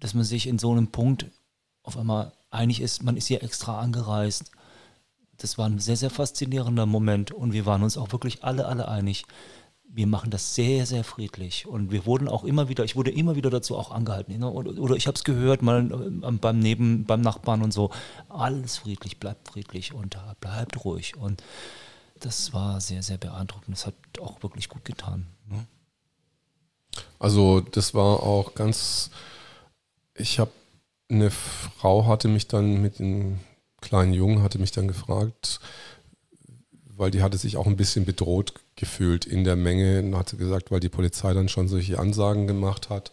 dass 0.02 0.14
man 0.14 0.26
sich 0.26 0.46
in 0.48 0.60
so 0.60 0.72
einem 0.72 0.88
Punkt 0.88 1.28
auf 1.84 1.98
einmal 1.98 2.32
einig 2.50 2.82
ist, 2.82 3.04
man 3.04 3.18
ist 3.18 3.28
hier 3.28 3.44
extra 3.44 3.80
angereist. 3.80 4.52
Das 5.38 5.58
war 5.58 5.68
ein 5.68 5.80
sehr, 5.80 5.98
sehr 5.98 6.10
faszinierender 6.10 6.86
Moment 6.86 7.32
und 7.32 7.54
wir 7.54 7.66
waren 7.66 7.84
uns 7.84 7.98
auch 7.98 8.12
wirklich 8.12 8.44
alle, 8.44 8.66
alle 8.66 8.88
einig. 8.88 9.26
Wir 9.84 10.08
machen 10.08 10.32
das 10.32 10.56
sehr, 10.56 10.88
sehr 10.88 11.04
friedlich. 11.04 11.68
Und 11.68 11.92
wir 11.92 12.08
wurden 12.08 12.28
auch 12.28 12.44
immer 12.44 12.68
wieder, 12.68 12.84
ich 12.84 12.96
wurde 12.96 13.12
immer 13.12 13.36
wieder 13.36 13.52
dazu 13.52 13.78
auch 13.78 13.92
angehalten. 13.92 14.44
Oder 14.44 14.96
ich 14.96 15.06
habe 15.06 15.16
es 15.16 15.24
gehört, 15.24 15.62
mal 15.62 15.92
ähm, 15.92 16.40
beim 16.40 16.58
Neben, 16.58 17.06
beim 17.06 17.22
Nachbarn 17.22 17.62
und 17.62 17.72
so. 17.74 17.92
Alles 18.28 18.78
friedlich, 18.78 19.20
bleibt 19.20 19.50
friedlich 19.50 19.94
und 19.94 20.18
bleibt 20.40 20.84
ruhig. 20.84 21.16
Und 21.16 21.44
das 22.20 22.54
war 22.54 22.82
sehr, 22.82 23.04
sehr 23.04 23.18
beeindruckend. 23.18 23.76
Das 23.76 23.86
hat 23.86 23.94
auch 24.20 24.42
wirklich 24.42 24.70
gut 24.70 24.84
getan. 24.84 25.28
Ne? 25.48 25.68
Also 27.20 27.60
das 27.60 27.94
war 27.94 28.24
auch 28.24 28.56
ganz, 28.56 29.12
ich 30.16 30.40
habe, 30.40 30.52
eine 31.10 31.32
Frau 31.32 32.06
hatte 32.08 32.28
mich 32.28 32.48
dann 32.48 32.82
mit 32.82 33.00
dem 33.00 33.40
kleinen 33.82 34.14
Jungen, 34.14 34.42
hatte 34.42 34.60
mich 34.60 34.72
dann 34.72 34.88
gefragt, 34.88 35.60
weil 36.96 37.12
die 37.12 37.22
hatte 37.22 37.38
sich 37.38 37.58
auch 37.58 37.68
ein 37.68 37.78
bisschen 37.78 38.06
bedroht 38.06 38.54
gefühlt 38.76 39.26
in 39.26 39.44
der 39.44 39.56
Menge 39.56 40.00
und 40.00 40.18
hatte 40.18 40.38
gesagt, 40.38 40.72
weil 40.72 40.80
die 40.80 40.90
Polizei 40.90 41.34
dann 41.34 41.50
schon 41.50 41.68
solche 41.68 42.00
Ansagen 42.00 42.48
gemacht 42.48 42.90
hat 42.90 43.12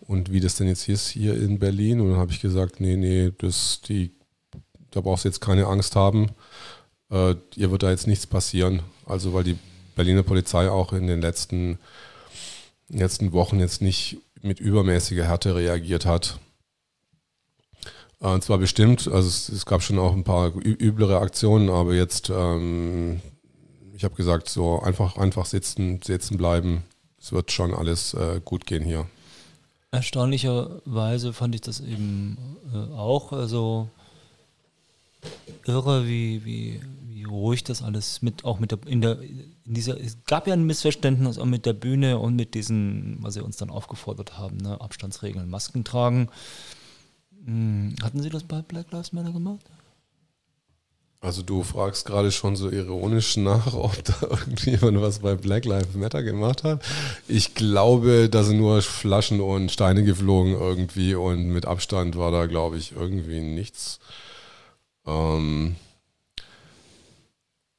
und 0.00 0.32
wie 0.32 0.40
das 0.40 0.54
denn 0.54 0.68
jetzt 0.68 0.88
ist 0.88 1.08
hier 1.08 1.34
in 1.34 1.58
Berlin. 1.58 2.00
Und 2.00 2.10
dann 2.10 2.18
habe 2.18 2.32
ich 2.32 2.40
gesagt, 2.40 2.80
nee, 2.80 2.96
nee, 2.96 3.32
das, 3.38 3.80
die, 3.82 4.12
da 4.90 5.00
brauchst 5.00 5.24
du 5.24 5.28
jetzt 5.28 5.40
keine 5.40 5.66
Angst 5.66 5.96
haben 5.96 6.30
äh, 7.12 7.36
ihr 7.54 7.70
wird 7.70 7.82
da 7.82 7.90
jetzt 7.90 8.06
nichts 8.06 8.26
passieren. 8.26 8.82
Also 9.06 9.32
weil 9.34 9.44
die 9.44 9.58
Berliner 9.94 10.22
Polizei 10.22 10.68
auch 10.68 10.92
in 10.92 11.06
den 11.06 11.20
letzten, 11.20 11.78
letzten 12.88 13.32
Wochen 13.32 13.60
jetzt 13.60 13.82
nicht 13.82 14.18
mit 14.40 14.58
übermäßiger 14.58 15.24
Härte 15.24 15.54
reagiert 15.54 16.06
hat. 16.06 16.40
Äh, 18.22 18.28
und 18.28 18.42
zwar 18.42 18.58
bestimmt, 18.58 19.08
also 19.08 19.28
es, 19.28 19.48
es, 19.48 19.66
gab 19.66 19.82
schon 19.82 19.98
auch 19.98 20.12
ein 20.12 20.24
paar 20.24 20.52
üblere 20.54 21.18
Aktionen, 21.20 21.68
aber 21.68 21.94
jetzt, 21.94 22.30
ähm, 22.30 23.20
ich 23.94 24.04
habe 24.04 24.14
gesagt, 24.14 24.48
so 24.48 24.80
einfach, 24.80 25.16
einfach 25.16 25.46
sitzen, 25.46 26.00
sitzen 26.02 26.38
bleiben. 26.38 26.84
Es 27.20 27.32
wird 27.32 27.52
schon 27.52 27.74
alles 27.74 28.14
äh, 28.14 28.40
gut 28.44 28.66
gehen 28.66 28.84
hier. 28.84 29.06
Erstaunlicherweise 29.90 31.32
fand 31.32 31.54
ich 31.54 31.60
das 31.60 31.80
eben 31.80 32.38
äh, 32.72 32.94
auch. 32.94 33.32
Also 33.32 33.88
irre, 35.66 36.06
wie, 36.08 36.44
wie, 36.44 36.80
wie 37.04 37.24
ruhig 37.24 37.62
das 37.62 37.82
alles 37.82 38.22
mit, 38.22 38.44
auch 38.44 38.58
mit 38.58 38.72
der, 38.72 38.78
in 38.86 39.00
der, 39.00 39.20
in 39.20 39.74
dieser, 39.74 40.00
es 40.00 40.24
gab 40.24 40.48
ja 40.48 40.54
ein 40.54 40.64
Missverständnis 40.64 41.38
auch 41.38 41.44
mit 41.44 41.66
der 41.66 41.74
Bühne 41.74 42.18
und 42.18 42.34
mit 42.34 42.54
diesen, 42.54 43.18
was 43.20 43.34
sie 43.34 43.44
uns 43.44 43.56
dann 43.58 43.70
aufgefordert 43.70 44.38
haben, 44.38 44.56
ne, 44.56 44.80
Abstandsregeln, 44.80 45.48
Masken 45.48 45.84
tragen. 45.84 46.28
Hm, 47.44 47.94
hatten 48.02 48.22
Sie 48.22 48.30
das 48.30 48.44
bei 48.44 48.62
Black 48.62 48.90
Lives 48.92 49.12
Matter 49.12 49.32
gemacht? 49.32 49.64
Also 51.20 51.42
du 51.42 51.62
fragst 51.62 52.04
gerade 52.04 52.32
schon 52.32 52.56
so 52.56 52.68
ironisch 52.68 53.36
nach, 53.36 53.74
ob 53.74 54.02
da 54.04 54.14
irgendjemand 54.22 55.00
was 55.00 55.20
bei 55.20 55.36
Black 55.36 55.64
Lives 55.64 55.94
Matter 55.94 56.22
gemacht 56.24 56.64
hat. 56.64 56.82
Ich 57.28 57.54
glaube, 57.54 58.28
da 58.28 58.42
sind 58.42 58.58
nur 58.58 58.82
Flaschen 58.82 59.40
und 59.40 59.70
Steine 59.70 60.02
geflogen 60.02 60.52
irgendwie 60.52 61.14
und 61.14 61.46
mit 61.46 61.64
Abstand 61.64 62.18
war 62.18 62.32
da, 62.32 62.46
glaube 62.46 62.76
ich, 62.76 62.92
irgendwie 62.92 63.40
nichts. 63.40 64.00
Ähm, 65.06 65.76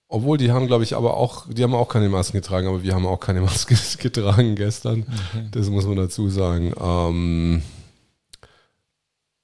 obwohl 0.07 0.37
die 0.37 0.51
haben, 0.51 0.67
glaube 0.67 0.83
ich, 0.83 0.95
aber 0.95 1.17
auch, 1.17 1.47
die 1.49 1.63
haben 1.63 1.73
auch 1.73 1.89
keine 1.89 2.07
Masken 2.07 2.37
getragen, 2.37 2.67
aber 2.67 2.81
wir 2.81 2.95
haben 2.95 3.05
auch 3.05 3.19
keine 3.19 3.41
Maske 3.41 3.75
getragen 3.97 4.55
gestern. 4.55 5.01
Okay. 5.01 5.47
Das 5.51 5.69
muss 5.69 5.85
man 5.85 5.97
dazu 5.97 6.29
sagen. 6.29 6.73
Ähm, 6.79 7.61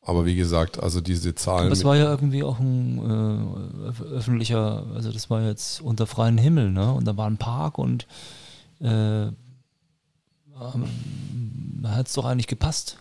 aber 0.10 0.26
wie 0.26 0.36
gesagt, 0.36 0.82
also 0.82 1.02
diese 1.02 1.36
Zahlen. 1.36 1.70
Das 1.70 1.84
war 1.84 1.96
ja 1.96 2.10
irgendwie 2.10 2.44
auch 2.44 2.60
ein 2.60 2.98
äh, 2.98 4.04
öffentlicher, 4.04 4.86
also 4.96 5.12
das 5.12 5.30
war 5.30 5.44
jetzt 5.44 5.82
unter 5.82 6.08
freiem 6.08 6.38
Himmel, 6.38 6.72
ne? 6.72 6.92
Und 6.92 7.06
da 7.06 7.16
war 7.16 7.30
ein 7.30 7.38
Park 7.38 7.78
und 7.78 8.08
äh, 8.82 9.28
ähm, 9.28 9.34
hat 11.84 12.08
es 12.08 12.14
doch 12.14 12.26
eigentlich 12.26 12.48
gepasst. 12.48 12.98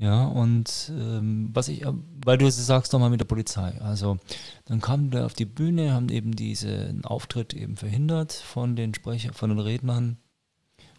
Ja, 0.00 0.26
und 0.26 0.92
ähm, 0.94 1.50
was 1.52 1.66
ich, 1.68 1.84
weil 2.24 2.38
du 2.38 2.48
sagst 2.48 2.92
nochmal 2.92 3.10
mit 3.10 3.20
der 3.20 3.24
Polizei. 3.24 3.80
Also 3.80 4.18
dann 4.66 4.80
kamen 4.80 5.12
wir 5.12 5.26
auf 5.26 5.34
die 5.34 5.44
Bühne, 5.44 5.92
haben 5.92 6.08
eben 6.08 6.36
diesen 6.36 7.04
Auftritt 7.04 7.52
eben 7.52 7.76
verhindert 7.76 8.32
von 8.32 8.76
den 8.76 8.94
Sprecher, 8.94 9.32
von 9.32 9.50
den 9.50 9.58
Rednern, 9.58 10.18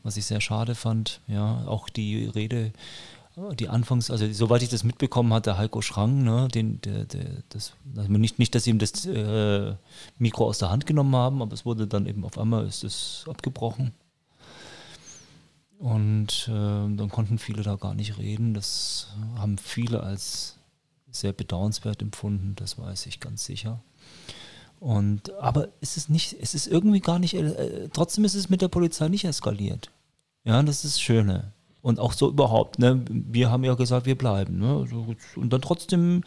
was 0.03 0.17
ich 0.17 0.25
sehr 0.25 0.41
schade 0.41 0.75
fand. 0.75 1.21
Ja, 1.27 1.65
auch 1.65 1.87
die 1.87 2.25
Rede 2.25 2.73
die 3.57 3.69
Anfangs, 3.69 4.11
also 4.11 4.31
soweit 4.31 4.63
ich 4.63 4.69
das 4.69 4.83
mitbekommen 4.83 5.33
hatte, 5.33 5.57
Heiko 5.57 5.81
Schrang, 5.81 6.23
ne, 6.23 6.47
den, 6.47 6.81
der, 6.81 7.05
der, 7.05 7.43
das, 7.49 7.73
also 7.95 8.11
nicht, 8.11 8.39
nicht, 8.39 8.55
dass 8.55 8.63
sie 8.63 8.71
ihm 8.71 8.79
das 8.79 9.05
äh, 9.05 9.75
Mikro 10.17 10.45
aus 10.45 10.57
der 10.57 10.69
Hand 10.69 10.85
genommen 10.85 11.15
haben, 11.15 11.41
aber 11.41 11.53
es 11.53 11.65
wurde 11.65 11.87
dann 11.87 12.05
eben 12.05 12.25
auf 12.25 12.37
einmal 12.37 12.67
ist 12.67 12.83
es 12.83 13.25
abgebrochen. 13.27 13.93
Und 15.77 16.47
äh, 16.49 16.51
dann 16.51 17.09
konnten 17.09 17.37
viele 17.37 17.63
da 17.63 17.75
gar 17.75 17.93
nicht 17.93 18.17
reden. 18.17 18.53
Das 18.53 19.07
haben 19.37 19.57
viele 19.57 20.03
als 20.03 20.57
sehr 21.09 21.31
bedauernswert 21.31 22.01
empfunden, 22.01 22.53
das 22.55 22.77
weiß 22.77 23.05
ich 23.05 23.19
ganz 23.19 23.45
sicher. 23.45 23.81
Und 24.79 25.33
aber 25.35 25.69
es 25.81 25.97
ist 25.97 26.09
nicht, 26.09 26.35
es 26.39 26.55
ist 26.55 26.67
irgendwie 26.67 26.99
gar 26.99 27.19
nicht, 27.19 27.33
äh, 27.33 27.89
trotzdem 27.91 28.25
ist 28.25 28.35
es 28.35 28.49
mit 28.49 28.61
der 28.61 28.67
Polizei 28.67 29.07
nicht 29.07 29.25
eskaliert. 29.25 29.89
Ja, 30.43 30.61
das 30.63 30.83
ist 30.83 30.95
das 30.95 31.01
Schöne. 31.01 31.51
Und 31.81 31.99
auch 31.99 32.13
so 32.13 32.29
überhaupt, 32.29 32.77
ne? 32.79 33.03
Wir 33.09 33.49
haben 33.49 33.63
ja 33.63 33.73
gesagt, 33.75 34.05
wir 34.05 34.17
bleiben. 34.17 34.59
Ne? 34.59 34.85
Und 35.35 35.53
dann 35.53 35.61
trotzdem 35.61 36.23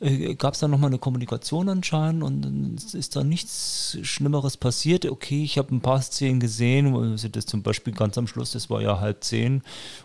äh, 0.00 0.34
gab 0.34 0.54
es 0.54 0.60
dann 0.60 0.70
nochmal 0.70 0.88
eine 0.88 0.98
Kommunikation 0.98 1.68
anscheinend 1.68 2.22
und 2.22 2.94
ist 2.94 3.16
da 3.16 3.22
nichts 3.22 3.98
Schlimmeres 4.02 4.56
passiert. 4.56 5.04
Okay, 5.04 5.44
ich 5.44 5.58
habe 5.58 5.74
ein 5.74 5.82
paar 5.82 6.00
Szenen 6.00 6.40
gesehen, 6.40 6.94
wo 6.94 7.16
sie 7.16 7.30
das 7.30 7.46
zum 7.46 7.62
Beispiel 7.62 7.92
ganz 7.92 8.16
am 8.16 8.26
Schluss, 8.26 8.52
das 8.52 8.70
war 8.70 8.80
ja 8.80 8.98
halb 8.98 9.22
zehn, 9.22 9.62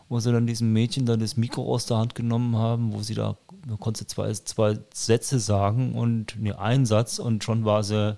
wo 0.10 0.20
sie 0.20 0.34
dann 0.34 0.48
diesem 0.48 0.74
Mädchen 0.74 1.06
dann 1.06 1.22
das 1.22 1.38
Mikro 1.38 1.74
aus 1.74 1.86
der 1.86 1.98
Hand 1.98 2.14
genommen 2.14 2.58
haben, 2.58 2.94
wo 2.94 3.02
sie 3.02 3.16
da, 3.16 3.38
da 3.68 3.76
konnte 3.78 4.06
zwei, 4.06 4.34
zwei 4.34 4.78
Sätze 4.94 5.40
sagen 5.40 5.96
und 5.96 6.40
ne, 6.42 6.60
einen 6.60 6.86
Satz 6.86 7.18
und 7.20 7.44
schon 7.44 7.64
war 7.64 7.84
sie 7.84 8.18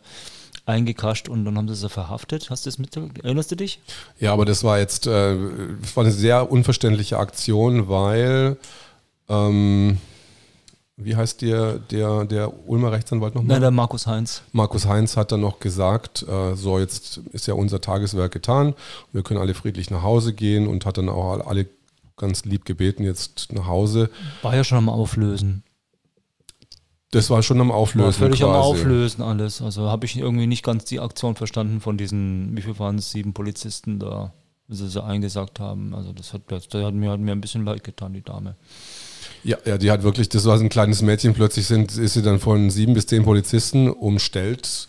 eingekascht 0.68 1.30
und 1.30 1.46
dann 1.46 1.58
haben 1.58 1.68
sie 1.68 1.76
sie 1.76 1.90
verhaftet. 1.90 2.50
Hast 2.50 2.66
du 2.66 2.70
das 2.70 2.78
mit? 2.78 2.96
Erinnerst 3.24 3.52
du 3.52 3.56
dich? 3.56 3.80
Ja, 4.20 4.34
aber 4.34 4.46
das 4.46 4.64
war 4.64 4.80
jetzt 4.80 5.08
äh, 5.08 5.38
war 5.96 6.04
eine 6.04 6.12
sehr 6.12 6.52
unverständliche 6.52 7.18
Aktion, 7.18 7.88
weil 7.88 8.58
ähm, 9.30 9.98
wie 10.98 11.16
heißt 11.16 11.42
der, 11.44 11.78
der, 11.78 12.26
der 12.26 12.68
Ulmer 12.68 12.92
Rechtsanwalt 12.92 13.36
nochmal? 13.36 13.54
Nein, 13.54 13.62
der 13.62 13.72
Markus 13.72 14.08
Heinz. 14.08 14.42
Markus 14.52 14.88
Heinz 14.88 15.16
hat 15.16 15.32
dann 15.32 15.42
noch 15.42 15.60
gesagt, 15.60 16.26
äh, 16.28 16.56
so 16.56 16.80
jetzt 16.80 17.18
ist 17.32 17.46
ja 17.46 17.54
unser 17.54 17.80
Tageswerk 17.82 18.32
getan, 18.32 18.74
wir 19.14 19.22
können 19.22 19.40
alle 19.40 19.54
friedlich 19.54 19.92
nach 19.92 20.02
Hause 20.02 20.34
gehen 20.34 20.68
und 20.68 20.86
hat 20.86 20.98
dann 20.98 21.08
auch 21.10 21.46
alle 21.46 21.68
ganz 22.18 22.46
lieb 22.46 22.66
gebeten, 22.66 23.04
jetzt 23.04 23.54
nach 23.54 23.68
Hause. 23.68 24.10
War 24.42 24.56
ja 24.56 24.64
schon 24.64 24.80
am 24.80 24.90
Auflösen. 24.90 25.64
Das 27.12 27.30
war 27.30 27.42
schon 27.42 27.62
am 27.62 27.72
Auflösen. 27.72 28.06
War 28.06 28.14
völlig 28.14 28.40
quasi. 28.40 28.52
am 28.52 28.62
Auflösen 28.62 29.22
alles. 29.22 29.62
Also 29.62 29.90
habe 29.90 30.06
ich 30.06 30.18
irgendwie 30.18 30.48
nicht 30.48 30.64
ganz 30.64 30.84
die 30.86 31.00
Aktion 31.00 31.36
verstanden 31.36 31.80
von 31.80 31.98
diesen, 31.98 32.56
wie 32.58 32.62
viel 32.62 32.78
waren 32.80 32.98
es, 32.98 33.12
sieben 33.12 33.34
Polizisten 33.34 33.98
da, 33.98 34.34
wie 34.68 34.76
sie 34.76 34.90
sie 34.90 35.02
eingesagt 35.02 35.60
haben. 35.60 35.96
Also 35.96 36.12
das 36.12 36.34
hat, 36.34 36.42
das 36.48 36.66
hat, 36.74 36.94
mir, 36.94 37.12
hat 37.12 37.20
mir 37.20 37.32
ein 37.32 37.40
bisschen 37.40 37.64
leid 37.64 37.84
getan, 37.86 38.14
die 38.14 38.24
Dame. 38.24 38.58
Ja, 39.44 39.58
ja, 39.66 39.78
die 39.78 39.90
hat 39.90 40.04
wirklich, 40.04 40.28
das 40.28 40.46
war 40.46 40.58
so 40.58 40.66
ein 40.66 40.70
kleines 40.70 41.02
Mädchen, 41.02 41.34
plötzlich 41.34 41.66
sind, 41.66 41.98
ist 41.98 42.16
sie 42.16 42.22
dann 42.22 42.40
von 42.40 42.70
sieben 42.70 42.94
bis 42.94 43.06
zehn 43.06 43.24
Polizisten 43.24 43.90
umstellt 43.90 44.88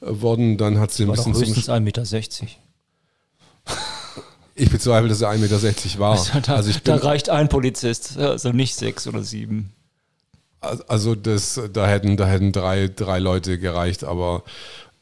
worden. 0.00 0.56
Dann 0.56 0.80
hat 0.80 0.90
sie 0.90 1.04
ein 1.04 1.12
bisschen. 1.12 1.34
höchstens 1.34 1.68
1,60 1.68 1.80
Meter. 1.80 2.02
Ich 4.56 4.70
bezweifle, 4.70 5.08
dass 5.08 5.20
er 5.20 5.30
1,60 5.30 5.38
Meter 5.38 5.98
war. 6.00 6.12
Also 6.12 6.40
da, 6.40 6.56
also 6.56 6.72
da 6.82 6.96
reicht 6.96 7.30
ein 7.30 7.48
Polizist, 7.48 8.18
also 8.18 8.50
nicht 8.50 8.74
sechs 8.74 9.06
oder 9.06 9.22
sieben. 9.22 9.72
Also 10.60 11.14
das, 11.14 11.60
da 11.72 11.86
hätten, 11.86 12.16
da 12.16 12.26
hätten 12.26 12.52
drei, 12.52 12.88
drei 12.88 13.18
Leute 13.18 13.58
gereicht, 13.58 14.04
aber 14.04 14.42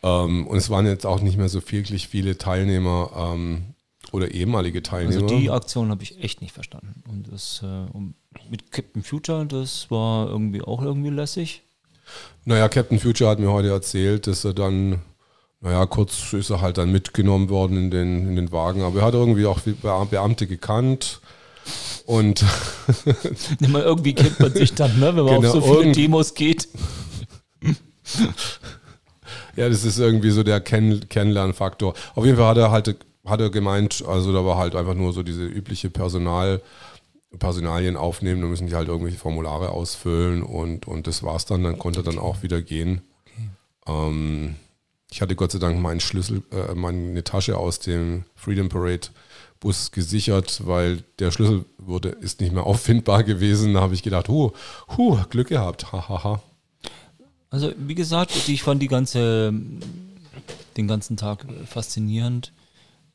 ähm, 0.03 0.47
und 0.47 0.57
es 0.57 0.71
waren 0.71 0.87
jetzt 0.87 1.07
auch 1.07 1.21
nicht 1.21 1.37
mehr 1.37 1.49
so 1.49 1.61
wirklich 1.71 2.09
viele 2.09 2.39
Teilnehmer 2.39 3.11
ähm, 3.35 3.75
oder 4.13 4.31
ehemalige 4.31 4.83
Teilnehmer. 4.83 5.23
Also 5.23 5.37
die 5.37 5.51
Aktion 5.51 5.91
habe 5.91 6.03
ich 6.03 6.23
echt 6.23 6.41
nicht 6.41 6.53
verstanden. 6.53 7.03
Und 7.09 7.33
das 7.33 7.63
äh, 7.63 7.93
um, 7.93 8.15
mit 8.49 8.71
Captain 8.71 9.03
Future, 9.03 9.47
das 9.47 9.91
war 9.91 10.29
irgendwie 10.29 10.63
auch 10.63 10.83
irgendwie 10.83 11.11
lässig. 11.11 11.63
Naja, 12.45 12.69
Captain 12.69 12.99
Future 12.99 13.29
hat 13.29 13.39
mir 13.39 13.51
heute 13.51 13.69
erzählt, 13.69 14.27
dass 14.27 14.45
er 14.45 14.55
dann, 14.55 15.03
naja, 15.61 15.85
kurz 15.87 16.33
ist 16.33 16.51
er 16.51 16.61
halt 16.61 16.79
dann 16.79 16.93
mitgenommen 16.93 17.51
worden 17.51 17.77
in 17.77 17.91
den, 17.91 18.29
in 18.29 18.37
den 18.37 18.53
Wagen, 18.53 18.83
aber 18.83 19.01
er 19.01 19.07
hat 19.07 19.15
irgendwie 19.15 19.45
auch 19.45 19.61
Beamte 19.61 20.47
gekannt 20.47 21.21
und 22.09 22.43
Mal 23.69 23.83
irgendwie 23.83 24.15
kennt 24.15 24.41
man 24.41 24.51
sich 24.55 24.73
dann, 24.75 24.99
ne, 24.99 25.15
wenn 25.15 25.27
man 25.27 25.43
genau, 25.43 25.49
auf 25.49 25.63
so 25.63 25.75
viele 25.75 25.93
Demos 25.93 26.33
geht. 26.33 26.67
ja, 29.57 29.69
das 29.69 29.85
ist 29.85 29.99
irgendwie 29.99 30.31
so 30.31 30.43
der 30.43 30.63
Kenn 30.63 31.07
Kennenlernfaktor. 31.11 31.93
Auf 32.15 32.25
jeden 32.25 32.39
Fall 32.39 32.47
hat 32.47 32.57
er 32.57 32.71
halt 32.71 32.97
hat 33.27 33.43
er 33.43 33.51
gemeint, 33.51 34.03
also 34.09 34.33
da 34.33 34.43
war 34.43 34.57
halt 34.57 34.75
einfach 34.75 34.95
nur 34.95 35.13
so 35.13 35.23
diese 35.23 35.45
übliche 35.45 35.91
Personal, 35.91 36.63
Personalien 37.39 37.99
aufnehmen, 37.99 38.41
da 38.41 38.47
müssen 38.47 38.69
die 38.69 38.75
halt 38.75 38.89
irgendwelche 38.89 39.19
Formulare 39.19 39.69
ausfüllen 39.69 40.43
und, 40.43 40.89
und 40.89 41.07
das 41.07 41.23
war's 41.23 41.45
dann, 41.45 41.63
dann 41.63 41.79
konnte 41.79 42.01
er 42.01 42.05
dann 42.05 42.19
auch 42.19 42.43
wieder 42.43 42.63
gehen. 42.63 43.03
Okay. 43.27 43.49
Ähm, 43.87 44.55
ich 45.11 45.21
hatte 45.21 45.37
Gott 45.37 45.53
sei 45.53 45.59
Dank 45.59 45.79
meinen 45.79 46.01
Schlüssel, 46.01 46.43
äh, 46.53 46.75
meine 46.75 47.23
Tasche 47.23 47.59
aus 47.59 47.81
dem 47.81 48.25
Freedom 48.35 48.71
Parade 48.71 49.09
Bus 49.61 49.91
gesichert, 49.91 50.67
weil 50.67 51.03
der 51.19 51.31
Schlüssel 51.31 51.65
wurde, 51.79 52.11
ist 52.11 52.41
nicht 52.41 52.53
mehr 52.53 52.65
auffindbar 52.65 53.25
gewesen. 53.25 53.75
Da 53.75 53.81
habe 53.81 53.95
ich 53.95 54.03
gedacht, 54.03 54.29
huh, 54.29 54.53
huh, 54.97 55.19
Glück 55.31 55.49
gehabt, 55.49 55.93
hahaha. 55.93 56.43
Also 57.51 57.73
wie 57.79 57.95
gesagt, 57.95 58.49
ich 58.49 58.63
fand 58.63 58.83
die 58.83 58.89
ganze, 58.89 59.53
den 60.77 60.89
ganzen 60.89 61.17
Tag 61.17 61.47
faszinierend. 61.67 62.53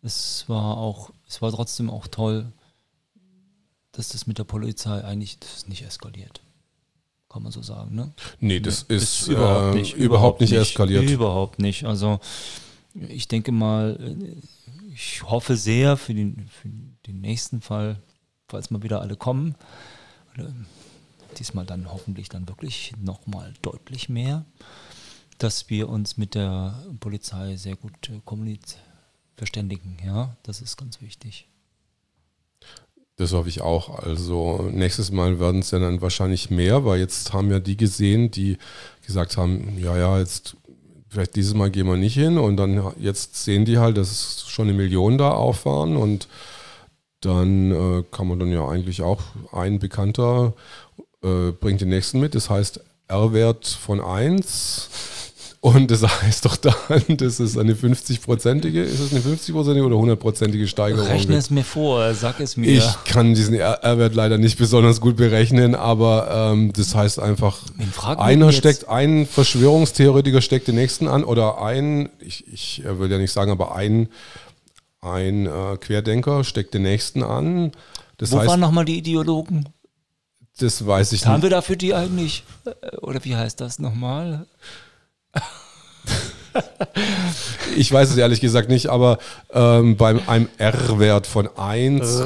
Es 0.02 0.46
war 0.48 0.78
auch, 0.78 1.12
es 1.28 1.42
war 1.42 1.52
trotzdem 1.52 1.90
auch 1.90 2.08
toll, 2.08 2.52
dass 3.94 4.10
das 4.10 4.28
mit 4.28 4.40
der 4.40 4.44
Polizei 4.44 5.04
eigentlich 5.04 5.38
nicht 5.68 5.84
eskaliert. 5.84 6.42
Kann 7.30 7.44
man 7.44 7.52
so 7.52 7.62
sagen, 7.62 7.96
ne? 7.96 8.12
Nee, 8.40 8.60
das 8.60 8.86
nee, 8.90 8.96
ist, 8.96 9.22
ist, 9.22 9.28
überhaupt, 9.30 9.76
äh, 9.76 9.80
nicht, 9.80 9.96
überhaupt 9.96 10.42
nicht 10.42 10.54
eskaliert. 10.54 11.10
Überhaupt 11.10 11.60
nicht. 11.60 11.86
Also 11.86 12.20
ich 13.08 13.28
denke 13.28 13.52
mal, 13.52 13.98
ich 14.94 15.24
hoffe 15.24 15.56
sehr 15.56 15.98
für 15.98 16.14
den, 16.14 16.48
für 16.48 16.70
den 17.08 17.22
nächsten 17.22 17.62
Fall, 17.62 18.02
falls 18.48 18.70
mal 18.70 18.84
wieder 18.84 19.02
alle 19.02 19.16
kommen. 19.16 19.56
Diesmal 21.38 21.66
dann 21.66 21.92
hoffentlich 21.92 22.30
dann 22.30 22.48
wirklich 22.48 22.94
nochmal 23.00 23.54
deutlich 23.62 24.10
mehr, 24.10 24.46
dass 25.40 25.70
wir 25.70 25.90
uns 25.90 26.18
mit 26.18 26.36
der 26.36 26.84
Polizei 27.00 27.56
sehr 27.56 27.76
gut 27.76 28.10
äh, 28.10 28.58
verständigen. 29.36 29.98
Ja, 30.06 30.38
das 30.44 30.62
ist 30.62 30.78
ganz 30.78 31.02
wichtig. 31.02 31.48
Das 33.16 33.32
hoffe 33.32 33.50
ich 33.50 33.62
auch. 33.62 34.00
Also 34.00 34.70
nächstes 34.72 35.12
Mal 35.12 35.40
werden 35.40 35.62
es 35.62 35.72
ja 35.72 35.80
dann 35.80 36.02
wahrscheinlich 36.02 36.50
mehr, 36.50 36.84
weil 36.84 37.00
jetzt 37.00 37.32
haben 37.32 37.52
ja 37.52 37.60
die 37.60 37.78
gesehen, 37.78 38.32
die 38.32 38.58
gesagt 39.06 39.38
haben, 39.38 39.78
ja, 39.78 39.96
ja, 39.98 40.18
jetzt 40.18 40.58
vielleicht 41.14 41.36
dieses 41.36 41.54
Mal 41.54 41.70
gehen 41.70 41.88
wir 41.88 41.96
nicht 41.96 42.16
hin 42.16 42.38
und 42.38 42.58
dann 42.58 42.94
jetzt 43.00 43.44
sehen 43.44 43.66
die 43.66 43.78
halt, 43.78 43.98
dass 43.98 44.46
schon 44.48 44.68
eine 44.68 44.78
Million 44.78 45.18
da 45.18 45.32
auf 45.32 45.66
waren 45.66 45.96
und 45.96 46.28
dann 47.22 47.72
äh, 47.72 48.04
kann 48.12 48.28
man 48.28 48.40
dann 48.40 48.52
ja 48.52 48.68
eigentlich 48.68 49.02
auch 49.02 49.22
ein 49.52 49.80
Bekannter 49.80 50.54
äh, 51.24 51.52
bringt 51.52 51.82
den 51.82 51.90
nächsten 51.90 52.20
mit. 52.20 52.36
Das 52.36 52.50
heißt 52.50 52.82
R-Wert 53.08 53.68
von 53.68 54.02
1 54.02 54.90
und 55.64 55.92
das 55.92 56.04
heißt 56.04 56.44
doch 56.44 56.58
dann, 56.58 56.76
das 57.08 57.40
ist 57.40 57.58
eine 57.58 57.74
50-prozentige, 57.74 58.82
ist 58.82 59.00
es 59.00 59.14
eine 59.14 59.22
50-prozentige 59.22 59.86
oder 59.86 59.96
100-prozentige 59.96 60.68
Steigerung? 60.68 61.08
Rechne 61.08 61.38
es 61.38 61.50
mir 61.50 61.64
vor, 61.64 62.14
sag 62.16 62.42
es 62.42 62.58
mir. 62.58 62.68
Ich 62.68 63.04
kann 63.06 63.34
diesen 63.34 63.54
R-Wert 63.56 64.14
leider 64.14 64.38
nicht 64.38 64.58
besonders 64.58 65.00
gut 65.00 65.16
berechnen, 65.16 65.74
aber 65.74 66.52
ähm, 66.52 66.74
das 66.74 66.94
heißt 66.96 67.20
einfach, 67.20 67.60
einer 68.18 68.52
steckt, 68.52 68.90
ein 68.90 69.26
Verschwörungstheoretiker 69.26 70.42
steckt 70.42 70.68
den 70.68 70.76
nächsten 70.76 71.08
an 71.08 71.24
oder 71.24 71.62
ein, 71.62 72.10
ich, 72.20 72.46
ich 72.52 72.84
will 72.86 73.10
ja 73.10 73.18
nicht 73.18 73.32
sagen, 73.32 73.50
aber 73.50 73.74
ein, 73.74 74.10
ein 75.00 75.46
äh, 75.46 75.78
Querdenker 75.80 76.44
steckt 76.44 76.74
den 76.74 76.82
nächsten 76.82 77.24
an. 77.24 77.72
Das 78.18 78.34
Wo 78.34 78.40
heißt, 78.40 78.50
waren 78.50 78.60
nochmal 78.60 78.84
die 78.84 78.98
Ideologen? 78.98 79.70
Das 80.58 80.86
weiß 80.86 81.14
ich 81.14 81.22
Was 81.22 81.26
nicht. 81.26 81.34
Haben 81.34 81.44
wir 81.44 81.50
dafür 81.50 81.78
die 81.78 81.94
eigentlich? 81.94 82.44
Äh, 82.66 82.98
oder 82.98 83.24
wie 83.24 83.38
heißt 83.38 83.62
das 83.62 83.80
nochmal? 83.80 84.46
ich 87.78 87.92
weiß 87.92 88.10
es 88.10 88.18
ehrlich 88.18 88.42
gesagt 88.42 88.70
nicht, 88.70 88.88
aber 88.88 89.18
ähm, 89.52 89.98
beim 89.98 90.22
einem 90.28 90.50
R-Wert 90.58 91.28
von 91.28 91.50
1, 91.58 92.22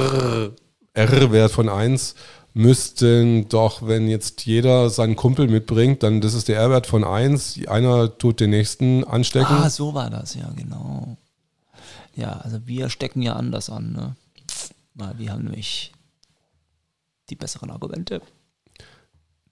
R-Wert 0.93 1.51
von 1.51 1.69
1 1.69 2.15
müssten 2.53 3.47
doch, 3.49 3.85
wenn 3.85 4.07
jetzt 4.07 4.45
jeder 4.45 4.89
seinen 4.89 5.15
Kumpel 5.15 5.47
mitbringt, 5.47 6.03
dann 6.03 6.21
das 6.21 6.33
ist 6.33 6.47
der 6.47 6.57
R-Wert 6.57 6.87
von 6.87 7.03
1, 7.03 7.67
einer 7.67 8.17
tut 8.17 8.39
den 8.39 8.49
nächsten 8.49 9.03
anstecken. 9.03 9.47
Ah, 9.49 9.69
so 9.69 9.93
war 9.93 10.09
das, 10.09 10.35
ja, 10.35 10.49
genau. 10.55 11.17
Ja, 12.15 12.39
also 12.43 12.65
wir 12.65 12.89
stecken 12.89 13.21
ja 13.21 13.35
anders 13.35 13.69
an, 13.69 13.91
ne? 13.91 14.15
Weil 14.95 15.19
wir 15.19 15.31
haben 15.31 15.43
nämlich 15.43 15.93
die 17.29 17.35
besseren 17.35 17.69
Argumente. 17.69 18.21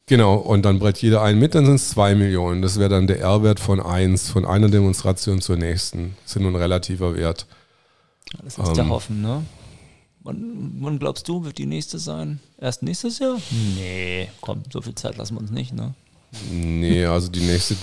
Genau, 0.07 0.35
und 0.35 0.63
dann 0.63 0.77
brett 0.77 0.99
jeder 1.01 1.23
einen 1.23 1.39
mit, 1.39 1.55
dann 1.55 1.65
sind 1.65 1.75
es 1.75 1.89
zwei 1.89 2.13
Millionen. 2.13 2.61
Das 2.61 2.77
wäre 2.77 2.89
dann 2.89 3.07
der 3.07 3.21
R-Wert 3.21 3.59
von 3.59 3.79
eins, 3.79 4.29
von 4.29 4.45
einer 4.45 4.69
Demonstration 4.69 5.41
zur 5.41 5.57
nächsten. 5.57 6.15
Das 6.23 6.35
ist 6.35 6.41
nur 6.41 6.51
ein 6.51 6.55
relativer 6.55 7.15
Wert. 7.15 7.47
Das 8.43 8.57
ist 8.57 8.67
ähm, 8.67 8.73
der 8.75 8.89
Hoffen, 8.89 9.21
ne? 9.21 9.43
Wann, 10.21 10.77
wann, 10.79 10.99
glaubst 10.99 11.27
du, 11.27 11.43
wird 11.43 11.57
die 11.57 11.65
nächste 11.65 11.97
sein? 11.99 12.39
Erst 12.59 12.83
nächstes 12.83 13.19
Jahr? 13.19 13.39
Nee, 13.75 14.29
komm, 14.41 14.63
so 14.71 14.81
viel 14.81 14.95
Zeit 14.95 15.17
lassen 15.17 15.35
wir 15.35 15.41
uns 15.41 15.51
nicht, 15.51 15.73
ne? 15.73 15.93
Nee, 16.51 17.05
also 17.05 17.29
die 17.29 17.41
nächste 17.41 17.75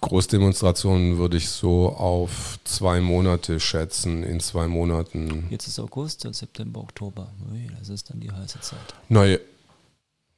Großdemonstration 0.00 1.16
würde 1.16 1.36
ich 1.38 1.48
so 1.48 1.88
auf 1.90 2.58
zwei 2.64 3.00
Monate 3.00 3.58
schätzen, 3.60 4.22
in 4.22 4.40
zwei 4.40 4.66
Monaten. 4.66 5.46
Jetzt 5.50 5.66
ist 5.66 5.78
August, 5.78 6.26
September, 6.30 6.80
Oktober. 6.80 7.28
Ui, 7.50 7.70
das 7.78 7.88
ist 7.88 8.10
dann 8.10 8.20
die 8.20 8.30
heiße 8.30 8.60
Zeit. 8.60 8.94
Naja, 9.08 9.38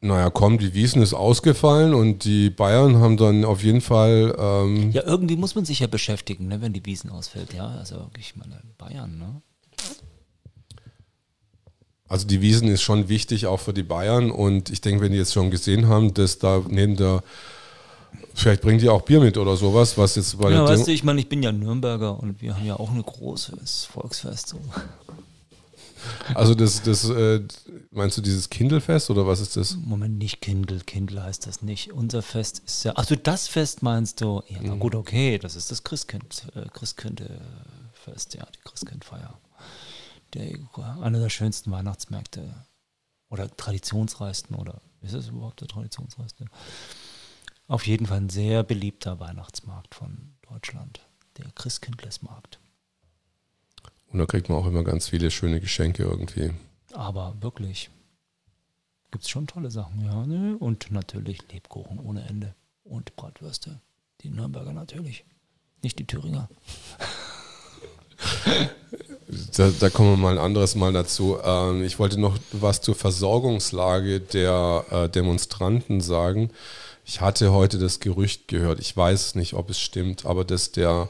naja, 0.00 0.30
komm, 0.30 0.58
die 0.58 0.74
Wiesen 0.74 1.02
ist 1.02 1.14
ausgefallen 1.14 1.94
und 1.94 2.24
die 2.24 2.50
Bayern 2.50 2.96
haben 2.98 3.16
dann 3.16 3.44
auf 3.44 3.62
jeden 3.62 3.80
Fall. 3.80 4.34
Ähm 4.38 4.92
ja, 4.92 5.02
irgendwie 5.04 5.36
muss 5.36 5.54
man 5.54 5.64
sich 5.64 5.80
ja 5.80 5.86
beschäftigen, 5.86 6.48
ne, 6.48 6.60
wenn 6.60 6.72
die 6.72 6.84
Wiesen 6.84 7.10
ausfällt. 7.10 7.54
Ja, 7.54 7.66
also 7.66 8.10
ich 8.18 8.36
meine, 8.36 8.60
Bayern, 8.78 9.18
ne? 9.18 9.42
Also 12.08 12.26
die 12.26 12.40
Wiesen 12.40 12.68
ist 12.68 12.82
schon 12.82 13.08
wichtig 13.08 13.46
auch 13.46 13.58
für 13.58 13.72
die 13.72 13.82
Bayern 13.82 14.30
und 14.30 14.70
ich 14.70 14.80
denke, 14.80 15.02
wenn 15.02 15.12
die 15.12 15.18
jetzt 15.18 15.32
schon 15.32 15.50
gesehen 15.50 15.88
haben, 15.88 16.14
dass 16.14 16.38
da 16.38 16.62
neben 16.68 16.96
der 16.96 17.22
Vielleicht 18.36 18.60
bringen 18.60 18.78
die 18.78 18.90
auch 18.90 19.00
Bier 19.00 19.20
mit 19.20 19.38
oder 19.38 19.56
sowas, 19.56 19.96
was 19.96 20.14
jetzt 20.16 20.38
bei 20.38 20.50
ja, 20.50 20.62
weißt 20.62 20.86
du, 20.86 20.92
ich 20.92 21.02
meine, 21.02 21.20
ich 21.20 21.28
bin 21.28 21.42
ja 21.42 21.52
Nürnberger 21.52 22.20
und 22.20 22.42
wir 22.42 22.54
haben 22.54 22.66
ja 22.66 22.76
auch 22.76 22.90
ein 22.90 23.02
großes 23.02 23.86
Volksfest. 23.86 24.48
So. 24.48 24.60
Also 26.34 26.54
das, 26.54 26.82
das 26.82 27.08
äh, 27.08 27.42
meinst 27.90 28.16
du 28.16 28.22
dieses 28.22 28.50
Kindelfest 28.50 29.10
oder 29.10 29.26
was 29.26 29.40
ist 29.40 29.56
das? 29.56 29.76
Moment, 29.76 30.18
nicht 30.18 30.40
Kindel, 30.40 30.80
Kindel 30.80 31.22
heißt 31.22 31.46
das 31.46 31.62
nicht. 31.62 31.92
Unser 31.92 32.22
Fest 32.22 32.62
ist 32.64 32.84
ja, 32.84 32.92
also 32.92 33.16
das 33.16 33.48
Fest 33.48 33.82
meinst 33.82 34.20
du? 34.20 34.42
Ja, 34.48 34.60
mhm. 34.60 34.80
gut, 34.80 34.94
okay, 34.94 35.38
das 35.38 35.56
ist 35.56 35.70
das 35.70 35.84
Christkind, 35.84 36.46
äh, 36.54 36.66
Christkindfest, 36.72 38.34
ja, 38.34 38.46
die 38.54 38.60
Christkindfeier. 38.64 39.38
Der, 40.34 40.58
einer 41.00 41.20
der 41.20 41.30
schönsten 41.30 41.70
Weihnachtsmärkte 41.70 42.66
oder 43.30 43.54
traditionsreichsten 43.56 44.56
oder 44.56 44.80
ist 45.02 45.14
es 45.14 45.28
überhaupt 45.28 45.60
der 45.60 45.68
traditionsreichste? 45.68 46.46
Auf 47.68 47.86
jeden 47.86 48.06
Fall 48.06 48.18
ein 48.18 48.30
sehr 48.30 48.62
beliebter 48.62 49.18
Weihnachtsmarkt 49.18 49.94
von 49.94 50.34
Deutschland, 50.48 51.00
der 51.36 51.50
Christkindlesmarkt. 51.52 52.60
Und 54.12 54.18
da 54.18 54.26
kriegt 54.26 54.48
man 54.48 54.58
auch 54.58 54.66
immer 54.66 54.84
ganz 54.84 55.08
viele 55.08 55.30
schöne 55.30 55.60
Geschenke 55.60 56.04
irgendwie. 56.04 56.52
Aber 56.92 57.34
wirklich 57.40 57.90
gibt 59.10 59.24
es 59.24 59.30
schon 59.30 59.46
tolle 59.46 59.70
Sachen, 59.70 60.04
ja. 60.04 60.26
Ne? 60.26 60.56
Und 60.58 60.90
natürlich 60.90 61.40
Lebkuchen 61.52 61.98
ohne 61.98 62.26
Ende 62.28 62.54
und 62.84 63.16
Bratwürste. 63.16 63.80
Die 64.22 64.30
Nürnberger 64.30 64.72
natürlich, 64.72 65.24
nicht 65.82 65.98
die 65.98 66.06
Thüringer. 66.06 66.48
Da, 69.56 69.70
da, 69.70 69.90
kommen 69.90 70.12
wir 70.12 70.16
mal 70.16 70.32
ein 70.38 70.44
anderes 70.44 70.74
Mal 70.76 70.92
dazu. 70.92 71.38
Ähm, 71.42 71.82
ich 71.82 71.98
wollte 71.98 72.18
noch 72.18 72.38
was 72.52 72.80
zur 72.80 72.94
Versorgungslage 72.94 74.20
der 74.20 74.84
äh, 74.90 75.08
Demonstranten 75.08 76.00
sagen. 76.00 76.50
Ich 77.04 77.20
hatte 77.20 77.52
heute 77.52 77.78
das 77.78 78.00
Gerücht 78.00 78.48
gehört, 78.48 78.80
ich 78.80 78.96
weiß 78.96 79.34
nicht, 79.34 79.54
ob 79.54 79.70
es 79.70 79.80
stimmt, 79.80 80.26
aber 80.26 80.44
dass 80.44 80.72
der 80.72 81.08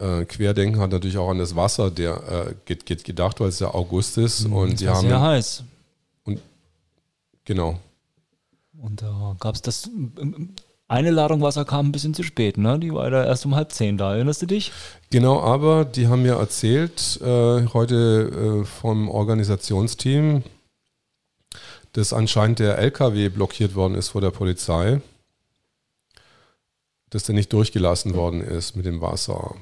äh, 0.00 0.24
Querdenken 0.24 0.80
hat 0.80 0.90
natürlich 0.90 1.18
auch 1.18 1.28
an 1.30 1.38
das 1.38 1.54
Wasser 1.54 1.90
der, 1.90 2.54
äh, 2.66 2.74
gedacht, 2.74 3.38
weil 3.40 3.48
es 3.48 3.60
ja 3.60 3.72
August 3.72 4.16
ist. 4.18 4.48
Mhm, 4.48 4.52
und 4.54 4.80
die 4.80 4.88
haben, 4.88 5.06
sehr 5.06 5.20
heiß. 5.20 5.64
Und, 6.24 6.40
genau. 7.44 7.78
Und 8.80 9.02
da 9.02 9.36
gab 9.38 9.54
es 9.54 9.62
das. 9.62 9.90
Eine 10.88 11.10
Ladung 11.10 11.40
Wasser 11.40 11.64
kam 11.64 11.88
ein 11.88 11.92
bisschen 11.92 12.14
zu 12.14 12.24
spät, 12.24 12.56
ne? 12.58 12.78
Die 12.78 12.92
war 12.92 13.12
ja 13.12 13.24
erst 13.24 13.46
um 13.46 13.54
halb 13.54 13.70
zehn 13.70 13.96
da. 13.96 14.14
Erinnerst 14.14 14.42
du 14.42 14.46
dich? 14.46 14.72
Genau, 15.10 15.40
aber 15.40 15.84
die 15.84 16.08
haben 16.08 16.22
mir 16.22 16.34
erzählt, 16.34 17.20
äh, 17.22 17.66
heute 17.68 18.62
äh, 18.62 18.64
vom 18.64 19.08
Organisationsteam, 19.08 20.42
dass 21.92 22.12
anscheinend 22.12 22.58
der 22.58 22.78
LKW 22.78 23.28
blockiert 23.28 23.76
worden 23.76 23.94
ist 23.94 24.08
vor 24.08 24.20
der 24.20 24.30
Polizei, 24.30 25.00
dass 27.10 27.24
der 27.24 27.36
nicht 27.36 27.52
durchgelassen 27.52 28.14
worden 28.14 28.40
ist 28.40 28.74
mit 28.74 28.86
dem 28.86 29.00
Wasser. 29.00 29.54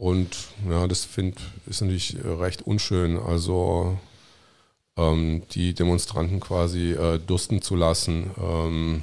Und 0.00 0.34
ja, 0.66 0.86
das 0.86 1.04
find, 1.04 1.38
ist 1.66 1.82
natürlich 1.82 2.16
recht 2.24 2.62
unschön, 2.62 3.18
also 3.18 3.98
ähm, 4.96 5.42
die 5.50 5.74
Demonstranten 5.74 6.40
quasi 6.40 6.92
äh, 6.92 7.18
dusten 7.18 7.60
zu 7.60 7.76
lassen. 7.76 8.30
Ähm, 8.38 9.02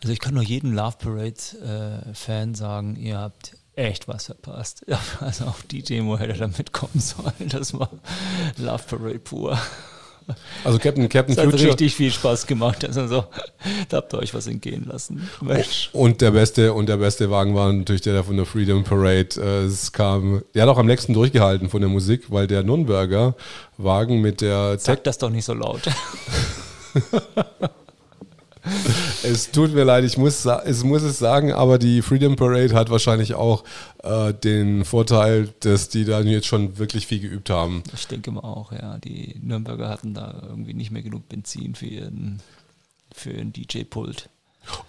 also 0.00 0.12
ich 0.12 0.20
kann 0.20 0.34
nur 0.34 0.44
jedem 0.44 0.72
Love 0.72 0.98
Parade-Fan 0.98 2.52
äh, 2.52 2.54
sagen, 2.54 2.94
ihr 2.94 3.18
habt 3.18 3.56
echt 3.74 4.06
was 4.06 4.26
verpasst. 4.26 4.86
Also 5.18 5.46
auf 5.46 5.64
die 5.64 5.82
Demo 5.82 6.16
hätte 6.16 6.34
er 6.34 6.38
da 6.38 6.56
mitkommen 6.56 7.00
sollen. 7.00 7.48
Das 7.48 7.74
war 7.74 7.90
Love 8.56 8.84
Parade 8.84 9.18
pur. 9.18 9.58
Also 10.64 10.78
Captain, 10.78 11.08
Captain 11.08 11.34
das 11.36 11.44
Future. 11.44 11.62
hat 11.62 11.70
richtig 11.70 11.94
viel 11.94 12.10
Spaß 12.10 12.46
gemacht. 12.46 12.84
Also 12.84 13.06
so, 13.06 13.24
da 13.88 13.98
habt 13.98 14.12
ihr 14.12 14.18
euch 14.18 14.34
was 14.34 14.46
entgehen 14.46 14.86
lassen. 14.86 15.28
Mensch. 15.40 15.90
Und 15.92 16.20
der 16.20 16.32
beste, 16.32 16.72
und 16.72 16.88
der 16.88 16.98
beste 16.98 17.30
Wagen 17.30 17.54
war 17.54 17.72
natürlich 17.72 18.02
der 18.02 18.22
von 18.24 18.36
der 18.36 18.46
Freedom 18.46 18.84
Parade. 18.84 19.28
Äh, 19.38 19.64
es 19.64 19.92
kam, 19.92 20.42
der 20.54 20.62
hat 20.62 20.68
auch 20.68 20.78
am 20.78 20.86
nächsten 20.86 21.14
durchgehalten 21.14 21.70
von 21.70 21.80
der 21.80 21.90
Musik, 21.90 22.24
weil 22.28 22.46
der 22.46 22.62
Nürnberger 22.62 23.34
Wagen 23.76 24.20
mit 24.20 24.40
der 24.40 24.78
Sag 24.78 25.04
das 25.04 25.18
doch 25.18 25.30
nicht 25.30 25.44
so 25.44 25.54
laut. 25.54 25.82
es 29.30 29.50
tut 29.50 29.74
mir 29.74 29.84
leid, 29.84 30.04
ich 30.04 30.16
muss, 30.16 30.44
es 30.44 30.84
muss 30.84 31.02
es 31.02 31.18
sagen, 31.18 31.52
aber 31.52 31.78
die 31.78 32.02
Freedom 32.02 32.36
Parade 32.36 32.74
hat 32.74 32.90
wahrscheinlich 32.90 33.34
auch 33.34 33.64
äh, 34.02 34.32
den 34.32 34.84
Vorteil, 34.84 35.48
dass 35.60 35.88
die 35.88 36.04
da 36.04 36.20
jetzt 36.20 36.46
schon 36.46 36.78
wirklich 36.78 37.06
viel 37.06 37.20
geübt 37.20 37.50
haben. 37.50 37.82
Ich 37.94 38.06
denke 38.06 38.30
mal 38.30 38.40
auch, 38.40 38.72
ja. 38.72 38.98
Die 38.98 39.36
Nürnberger 39.42 39.88
hatten 39.88 40.14
da 40.14 40.42
irgendwie 40.48 40.74
nicht 40.74 40.90
mehr 40.90 41.02
genug 41.02 41.28
Benzin 41.28 41.74
für 41.74 41.86
ihren, 41.86 42.40
für 43.14 43.30
ihren 43.30 43.52
DJ-Pult. 43.52 44.28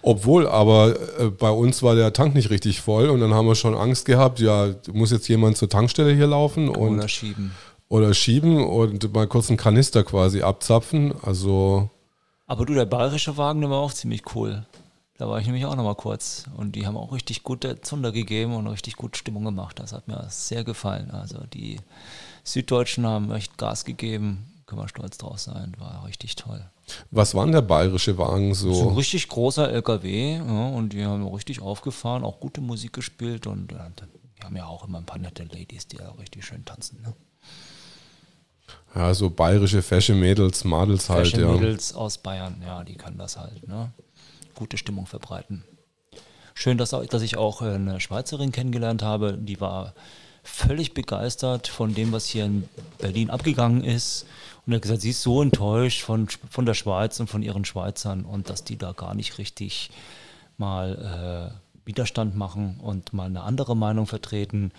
Obwohl, 0.02 0.46
aber 0.46 0.94
äh, 1.18 1.30
bei 1.30 1.50
uns 1.50 1.82
war 1.82 1.94
der 1.94 2.12
Tank 2.12 2.34
nicht 2.34 2.50
richtig 2.50 2.80
voll 2.80 3.08
und 3.08 3.20
dann 3.20 3.34
haben 3.34 3.46
wir 3.46 3.54
schon 3.54 3.74
Angst 3.74 4.04
gehabt, 4.04 4.40
ja, 4.40 4.74
muss 4.92 5.10
jetzt 5.10 5.28
jemand 5.28 5.56
zur 5.56 5.68
Tankstelle 5.68 6.14
hier 6.14 6.26
laufen 6.26 6.68
und 6.68 6.96
oder 6.96 7.08
schieben. 7.08 7.52
Oder 7.88 8.14
schieben 8.14 8.62
und 8.62 9.12
mal 9.12 9.26
kurz 9.26 9.48
einen 9.48 9.56
Kanister 9.56 10.04
quasi 10.04 10.42
abzapfen. 10.42 11.12
Also 11.22 11.90
aber 12.50 12.66
du, 12.66 12.74
der 12.74 12.84
bayerische 12.84 13.36
Wagen, 13.36 13.60
der 13.60 13.70
war 13.70 13.78
auch 13.78 13.92
ziemlich 13.92 14.34
cool. 14.34 14.66
Da 15.18 15.28
war 15.28 15.38
ich 15.38 15.46
nämlich 15.46 15.66
auch 15.66 15.76
nochmal 15.76 15.94
kurz. 15.94 16.46
Und 16.56 16.74
die 16.74 16.84
haben 16.84 16.96
auch 16.96 17.12
richtig 17.12 17.44
gute 17.44 17.80
Zunder 17.80 18.10
gegeben 18.10 18.56
und 18.56 18.66
richtig 18.66 18.96
gut 18.96 19.16
Stimmung 19.16 19.44
gemacht. 19.44 19.78
Das 19.78 19.92
hat 19.92 20.08
mir 20.08 20.26
sehr 20.30 20.64
gefallen. 20.64 21.12
Also 21.12 21.38
die 21.46 21.78
Süddeutschen 22.42 23.06
haben 23.06 23.30
echt 23.30 23.56
Gas 23.56 23.84
gegeben. 23.84 24.52
Können 24.66 24.80
wir 24.80 24.88
stolz 24.88 25.16
drauf 25.16 25.38
sein. 25.38 25.76
War 25.78 26.04
richtig 26.04 26.34
toll. 26.34 26.68
Was 27.12 27.36
war 27.36 27.44
denn 27.44 27.52
der 27.52 27.62
bayerische 27.62 28.18
Wagen 28.18 28.52
so? 28.52 28.74
So 28.74 28.88
ein 28.88 28.96
richtig 28.96 29.28
großer 29.28 29.70
LKW. 29.70 30.38
Ja, 30.38 30.68
und 30.70 30.92
die 30.92 31.04
haben 31.04 31.24
richtig 31.28 31.62
aufgefahren, 31.62 32.24
auch 32.24 32.40
gute 32.40 32.60
Musik 32.60 32.94
gespielt. 32.94 33.46
Und 33.46 33.70
äh, 33.70 33.76
die 34.38 34.44
haben 34.44 34.56
ja 34.56 34.66
auch 34.66 34.88
immer 34.88 34.98
ein 34.98 35.06
paar 35.06 35.18
nette 35.18 35.44
Ladies, 35.44 35.86
die 35.86 35.98
ja 35.98 36.10
richtig 36.18 36.46
schön 36.46 36.64
tanzen. 36.64 37.00
Ne? 37.02 37.14
Ja, 38.94 39.14
so 39.14 39.30
bayerische 39.30 39.82
Fashion 39.82 40.18
Mädels, 40.18 40.64
Madels 40.64 41.08
halt, 41.08 41.28
Fashion 41.28 41.48
ja. 41.48 41.52
Mädels 41.52 41.94
aus 41.94 42.18
Bayern, 42.18 42.62
ja, 42.64 42.82
die 42.82 42.94
können 42.94 43.18
das 43.18 43.36
halt, 43.36 43.66
ne? 43.68 43.92
Gute 44.54 44.76
Stimmung 44.76 45.06
verbreiten. 45.06 45.64
Schön, 46.54 46.76
dass, 46.76 46.90
dass 46.90 47.22
ich 47.22 47.36
auch 47.36 47.62
eine 47.62 48.00
Schweizerin 48.00 48.52
kennengelernt 48.52 49.02
habe, 49.02 49.38
die 49.38 49.60
war 49.60 49.94
völlig 50.42 50.94
begeistert 50.94 51.68
von 51.68 51.94
dem, 51.94 52.12
was 52.12 52.26
hier 52.26 52.44
in 52.44 52.68
Berlin 52.98 53.30
abgegangen 53.30 53.84
ist. 53.84 54.26
Und 54.66 54.74
hat 54.74 54.82
gesagt, 54.82 55.00
sie 55.00 55.10
ist 55.10 55.22
so 55.22 55.40
enttäuscht 55.42 56.02
von, 56.02 56.28
von 56.28 56.66
der 56.66 56.74
Schweiz 56.74 57.18
und 57.20 57.28
von 57.28 57.42
ihren 57.42 57.64
Schweizern 57.64 58.24
und 58.24 58.50
dass 58.50 58.64
die 58.64 58.76
da 58.76 58.92
gar 58.92 59.14
nicht 59.14 59.38
richtig 59.38 59.90
mal 60.58 61.52
äh, 61.54 61.86
Widerstand 61.86 62.36
machen 62.36 62.78
und 62.82 63.12
mal 63.12 63.26
eine 63.26 63.42
andere 63.42 63.76
Meinung 63.76 64.06
vertreten. 64.06 64.72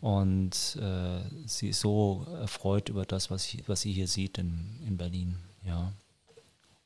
Und 0.00 0.76
äh, 0.80 1.20
sie 1.46 1.68
ist 1.68 1.80
so 1.80 2.26
erfreut 2.40 2.88
über 2.90 3.04
das, 3.04 3.30
was, 3.30 3.46
ich, 3.46 3.68
was 3.68 3.80
sie 3.80 3.92
hier 3.92 4.06
sieht 4.08 4.38
in, 4.38 4.78
in 4.86 4.96
Berlin. 4.96 5.36
Ja. 5.64 5.92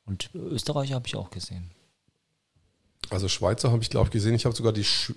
Und 0.05 0.29
Österreich 0.33 0.93
habe 0.93 1.07
ich 1.07 1.15
auch 1.15 1.29
gesehen. 1.29 1.71
Also 3.09 3.27
Schweizer 3.27 3.71
habe 3.71 3.83
ich, 3.83 3.89
glaube 3.89 4.07
ich, 4.07 4.11
gesehen. 4.11 4.35
Ich 4.35 4.45
habe 4.45 4.55
sogar 4.55 4.73
die, 4.73 4.83
Sch 4.83 5.13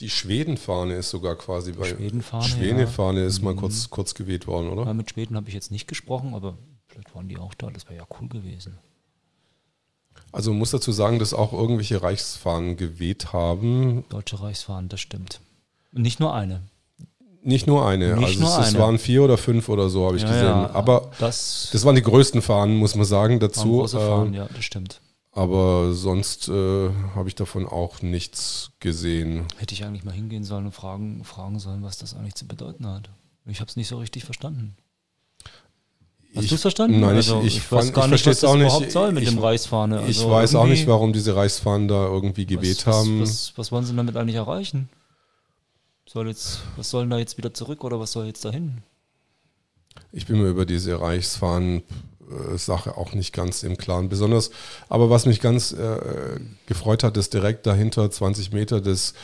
die 0.00 0.10
Schwedenfahne 0.10 0.94
ist 0.94 1.10
sogar 1.10 1.36
quasi 1.36 1.72
bei 1.72 1.84
Schwedenfahne. 1.84 2.44
Schwedenfahne 2.44 3.20
ja. 3.20 3.26
ist 3.26 3.42
mal 3.42 3.54
mhm. 3.54 3.58
kurz, 3.58 3.88
kurz 3.90 4.14
geweht 4.14 4.46
worden, 4.46 4.68
oder? 4.68 4.84
Ja, 4.86 4.94
mit 4.94 5.10
Schweden 5.10 5.36
habe 5.36 5.48
ich 5.48 5.54
jetzt 5.54 5.70
nicht 5.70 5.86
gesprochen, 5.86 6.34
aber 6.34 6.58
vielleicht 6.88 7.14
waren 7.14 7.28
die 7.28 7.38
auch 7.38 7.54
da. 7.54 7.70
Das 7.70 7.84
wäre 7.84 7.96
ja 7.96 8.06
cool 8.20 8.28
gewesen. 8.28 8.78
Also 10.32 10.50
man 10.50 10.58
muss 10.58 10.72
dazu 10.72 10.90
sagen, 10.90 11.18
dass 11.18 11.32
auch 11.32 11.52
irgendwelche 11.52 12.02
Reichsfahnen 12.02 12.76
geweht 12.76 13.32
haben. 13.32 14.04
Deutsche 14.08 14.40
Reichsfahnen, 14.40 14.88
das 14.88 15.00
stimmt. 15.00 15.40
nicht 15.92 16.18
nur 16.18 16.34
eine. 16.34 16.62
Nicht 17.46 17.66
nur 17.66 17.86
eine. 17.86 18.16
Nicht 18.16 18.24
also 18.24 18.40
nur 18.40 18.58
es, 18.58 18.68
eine. 18.68 18.78
waren 18.78 18.98
vier 18.98 19.22
oder 19.22 19.36
fünf 19.36 19.68
oder 19.68 19.90
so, 19.90 20.06
habe 20.06 20.16
ich 20.16 20.22
ja, 20.22 20.28
gesehen. 20.28 20.46
Ja, 20.46 20.70
aber 20.72 21.10
das, 21.18 21.68
das, 21.72 21.84
waren 21.84 21.94
die 21.94 22.02
größten 22.02 22.40
Fahnen, 22.40 22.76
muss 22.76 22.94
man 22.94 23.04
sagen, 23.04 23.38
dazu. 23.38 23.80
Große 23.80 24.00
Fahnen, 24.00 24.32
äh, 24.32 24.38
ja, 24.38 24.48
das 24.54 24.64
stimmt. 24.64 25.00
Aber 25.30 25.92
sonst 25.92 26.48
äh, 26.48 26.90
habe 27.14 27.28
ich 27.28 27.34
davon 27.34 27.66
auch 27.66 28.00
nichts 28.00 28.70
gesehen. 28.80 29.46
Hätte 29.58 29.74
ich 29.74 29.84
eigentlich 29.84 30.04
mal 30.04 30.14
hingehen 30.14 30.42
sollen 30.42 30.64
und 30.66 30.72
fragen, 30.72 31.22
fragen 31.24 31.58
sollen, 31.58 31.82
was 31.82 31.98
das 31.98 32.14
eigentlich 32.14 32.34
zu 32.34 32.46
bedeuten 32.46 32.86
hat. 32.86 33.10
Ich 33.44 33.60
habe 33.60 33.68
es 33.68 33.76
nicht 33.76 33.88
so 33.88 33.98
richtig 33.98 34.24
verstanden. 34.24 34.76
Hast 36.34 36.50
du 36.50 36.54
es 36.54 36.62
verstanden? 36.62 37.00
Nein, 37.00 37.16
also, 37.16 37.40
ich, 37.40 37.46
ich, 37.46 37.56
ich 37.58 37.72
weiß 37.72 37.84
fand, 37.84 37.94
gar 37.94 38.04
ich 38.06 38.12
nicht, 38.12 38.26
was 38.26 38.40
das 38.40 38.50
auch 38.50 38.54
nicht. 38.54 38.64
überhaupt 38.64 38.90
soll 38.90 39.12
mit 39.12 39.22
ich, 39.22 39.28
dem 39.28 39.38
Reichsfahne. 39.38 39.98
Also 39.98 40.08
ich 40.08 40.28
weiß 40.28 40.54
auch 40.54 40.66
nicht, 40.66 40.86
warum 40.86 41.12
diese 41.12 41.36
Reichsfahnen 41.36 41.88
da 41.88 42.06
irgendwie 42.06 42.46
geweht 42.46 42.86
was, 42.86 42.94
haben. 42.94 43.20
Was, 43.20 43.30
was, 43.30 43.58
was 43.58 43.72
wollen 43.72 43.84
sie 43.84 43.94
damit 43.94 44.16
eigentlich 44.16 44.36
erreichen? 44.36 44.88
Soll 46.14 46.28
jetzt, 46.28 46.60
was 46.76 46.90
sollen 46.90 47.10
da 47.10 47.18
jetzt 47.18 47.38
wieder 47.38 47.52
zurück 47.52 47.82
oder 47.82 47.98
was 47.98 48.12
soll 48.12 48.26
jetzt 48.26 48.44
dahin? 48.44 48.84
Ich 50.12 50.26
bin 50.26 50.40
mir 50.40 50.48
über 50.48 50.64
diese 50.64 51.00
Reichsfahnen-Sache 51.00 52.96
auch 52.96 53.14
nicht 53.14 53.32
ganz 53.32 53.64
im 53.64 53.76
Klaren. 53.76 54.08
Besonders, 54.08 54.52
aber 54.88 55.10
was 55.10 55.26
mich 55.26 55.40
ganz 55.40 55.72
äh, 55.72 56.38
gefreut 56.66 57.02
hat, 57.02 57.16
ist 57.16 57.34
direkt 57.34 57.66
dahinter 57.66 58.08
20 58.08 58.52
Meter 58.52 58.80
das, 58.80 59.14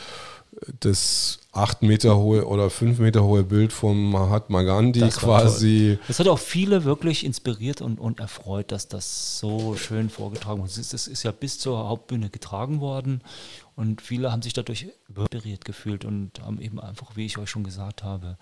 das 0.81 1.39
8 1.53 1.83
Meter 1.83 2.17
hohe 2.17 2.45
oder 2.45 2.69
5 2.69 2.99
Meter 2.99 3.23
hohe 3.23 3.43
Bild 3.43 3.71
von 3.71 4.11
Mahatma 4.11 4.63
Gandhi 4.63 4.99
Das 4.99 5.17
quasi. 5.17 5.97
Das 6.09 6.19
hat 6.19 6.27
auch 6.27 6.39
viele 6.39 6.83
wirklich 6.83 7.25
inspiriert 7.25 7.79
und, 7.79 8.01
und 8.01 8.19
erfreut, 8.19 8.73
dass 8.73 8.89
das 8.89 9.39
so 9.39 9.77
schön 9.77 10.09
vorgetragen 10.09 10.59
wurde. 10.59 10.71
Es 10.71 11.07
ist 11.07 11.23
ja 11.23 11.31
bis 11.31 11.57
zur 11.57 11.87
Hauptbühne 11.87 12.29
getragen 12.29 12.81
worden 12.81 13.21
und 13.81 13.99
viele 13.99 14.31
haben 14.31 14.43
sich 14.43 14.53
dadurch 14.53 14.91
inspiriert 15.07 15.65
gefühlt 15.65 16.05
und 16.05 16.39
haben 16.39 16.61
eben 16.61 16.79
einfach, 16.79 17.15
wie 17.15 17.25
ich 17.25 17.39
euch 17.39 17.49
schon 17.49 17.63
gesagt 17.63 18.03
habe, 18.03 18.37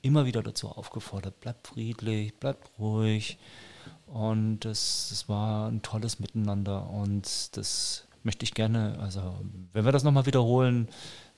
immer 0.00 0.24
wieder 0.24 0.42
dazu 0.42 0.70
aufgefordert, 0.70 1.40
bleibt 1.40 1.66
friedlich, 1.66 2.34
bleibt 2.36 2.70
ruhig. 2.78 3.36
Und 4.06 4.60
das 4.60 5.28
war 5.28 5.68
ein 5.68 5.82
tolles 5.82 6.20
Miteinander 6.20 6.88
und 6.88 7.54
das 7.54 8.08
möchte 8.22 8.44
ich 8.44 8.54
gerne, 8.54 8.98
also 8.98 9.38
wenn 9.74 9.84
wir 9.84 9.92
das 9.92 10.04
nochmal 10.04 10.24
wiederholen, 10.24 10.88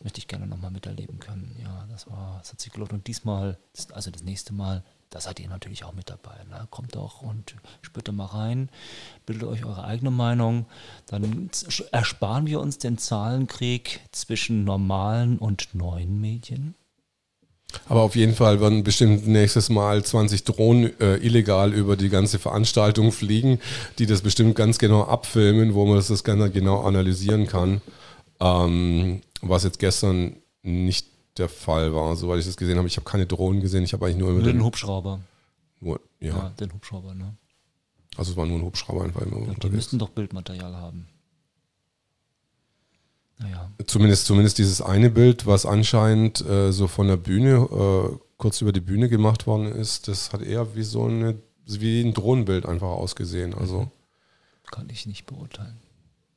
möchte 0.00 0.18
ich 0.20 0.28
gerne 0.28 0.46
nochmal 0.46 0.70
miterleben 0.70 1.18
können. 1.18 1.56
Ja, 1.60 1.88
das 1.90 2.08
war, 2.08 2.38
das 2.38 2.52
hat 2.52 2.60
sich 2.60 2.70
gelohnt. 2.70 2.92
Und 2.92 3.08
diesmal, 3.08 3.58
also 3.92 4.12
das 4.12 4.22
nächste 4.22 4.54
Mal, 4.54 4.84
da 5.10 5.20
seid 5.20 5.40
ihr 5.40 5.48
natürlich 5.48 5.84
auch 5.84 5.92
mit 5.92 6.08
dabei. 6.08 6.36
Ne? 6.48 6.66
Kommt 6.70 6.94
doch 6.94 7.20
und 7.20 7.56
spürt 7.82 8.10
mal 8.12 8.26
rein, 8.26 8.70
bildet 9.26 9.48
euch 9.48 9.64
eure 9.64 9.84
eigene 9.84 10.12
Meinung. 10.12 10.66
Dann 11.06 11.50
ersparen 11.90 12.46
wir 12.46 12.60
uns 12.60 12.78
den 12.78 12.96
Zahlenkrieg 12.96 14.00
zwischen 14.12 14.64
normalen 14.64 15.38
und 15.38 15.74
neuen 15.74 16.20
Medien. 16.20 16.76
Aber 17.88 18.02
auf 18.02 18.16
jeden 18.16 18.34
Fall 18.34 18.60
werden 18.60 18.84
bestimmt 18.84 19.26
nächstes 19.26 19.68
Mal 19.68 20.04
20 20.04 20.44
Drohnen 20.44 20.98
äh, 21.00 21.16
illegal 21.16 21.72
über 21.72 21.96
die 21.96 22.08
ganze 22.08 22.38
Veranstaltung 22.38 23.12
fliegen, 23.12 23.60
die 23.98 24.06
das 24.06 24.22
bestimmt 24.22 24.56
ganz 24.56 24.78
genau 24.78 25.04
abfilmen, 25.04 25.74
wo 25.74 25.86
man 25.86 25.96
das, 25.96 26.08
das 26.08 26.24
ganz 26.24 26.52
genau 26.52 26.82
analysieren 26.82 27.46
kann. 27.46 27.80
Ähm, 28.40 29.22
was 29.40 29.64
jetzt 29.64 29.78
gestern 29.78 30.36
nicht 30.62 31.09
der 31.40 31.48
Fall 31.48 31.92
war, 31.94 32.14
soweit 32.16 32.38
ich 32.38 32.46
das 32.46 32.56
gesehen 32.56 32.78
habe. 32.78 32.86
Ich 32.86 32.96
habe 32.96 33.04
keine 33.10 33.26
Drohnen 33.26 33.60
gesehen, 33.60 33.82
ich 33.82 33.92
habe 33.92 34.06
eigentlich 34.06 34.18
nur 34.18 34.30
immer 34.30 34.42
den 34.42 34.56
den, 34.58 34.64
Hubschrauber. 34.64 35.20
nur, 35.80 36.00
ja, 36.20 36.36
Ja, 36.36 36.48
den 36.50 36.72
Hubschrauber, 36.72 37.14
ne? 37.14 37.34
also 38.16 38.30
es 38.32 38.36
war 38.36 38.46
nur 38.46 38.58
ein 38.58 38.64
Hubschrauber 38.64 39.02
einfach 39.04 39.22
immer 39.22 39.38
Ja, 39.38 39.44
die 39.44 39.50
unterwegs. 39.50 39.74
müssten 39.76 39.98
doch 39.98 40.10
Bildmaterial 40.10 40.76
haben. 40.76 41.08
Naja, 43.38 43.70
Zumindest, 43.86 44.26
zumindest 44.26 44.58
dieses 44.58 44.82
eine 44.82 45.08
Bild, 45.10 45.46
was 45.46 45.64
anscheinend 45.64 46.40
äh, 46.44 46.72
so 46.72 46.86
von 46.88 47.08
der 47.08 47.16
Bühne, 47.16 48.10
äh, 48.12 48.18
kurz 48.36 48.60
über 48.60 48.72
die 48.72 48.80
Bühne 48.82 49.08
gemacht 49.08 49.46
worden 49.46 49.66
ist, 49.66 50.08
das 50.08 50.32
hat 50.32 50.42
eher 50.42 50.74
wie 50.76 50.82
so 50.82 51.04
eine, 51.06 51.38
wie 51.66 52.02
ein 52.02 52.12
Drohnenbild 52.12 52.66
einfach 52.66 52.88
ausgesehen. 52.88 53.54
Also 53.54 53.90
kann 54.70 54.88
ich 54.90 55.06
nicht 55.06 55.24
beurteilen. 55.26 55.78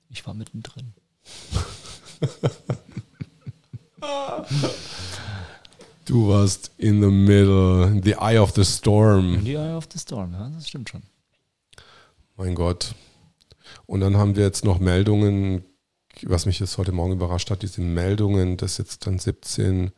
Ich 0.09 0.25
war 0.25 0.33
mittendrin. 0.33 0.93
du 6.05 6.27
warst 6.27 6.71
in 6.77 7.01
the 7.01 7.09
middle, 7.09 7.87
in 7.87 8.03
the 8.03 8.15
eye 8.15 8.39
of 8.39 8.53
the 8.55 8.63
storm. 8.63 9.43
Die 9.43 9.55
Eye 9.55 9.75
of 9.75 9.87
the 9.91 9.99
Storm, 9.99 10.33
ja, 10.33 10.49
das 10.49 10.67
stimmt 10.67 10.89
schon. 10.89 11.03
Mein 12.35 12.55
Gott. 12.55 12.95
Und 13.85 14.01
dann 14.01 14.17
haben 14.17 14.35
wir 14.35 14.43
jetzt 14.43 14.65
noch 14.65 14.79
Meldungen, 14.79 15.63
was 16.23 16.45
mich 16.45 16.59
jetzt 16.59 16.77
heute 16.77 16.91
Morgen 16.91 17.13
überrascht 17.13 17.49
hat, 17.49 17.61
diese 17.61 17.81
Meldungen, 17.81 18.57
dass 18.57 18.77
jetzt 18.77 19.07
dann 19.07 19.19
17 19.19 19.91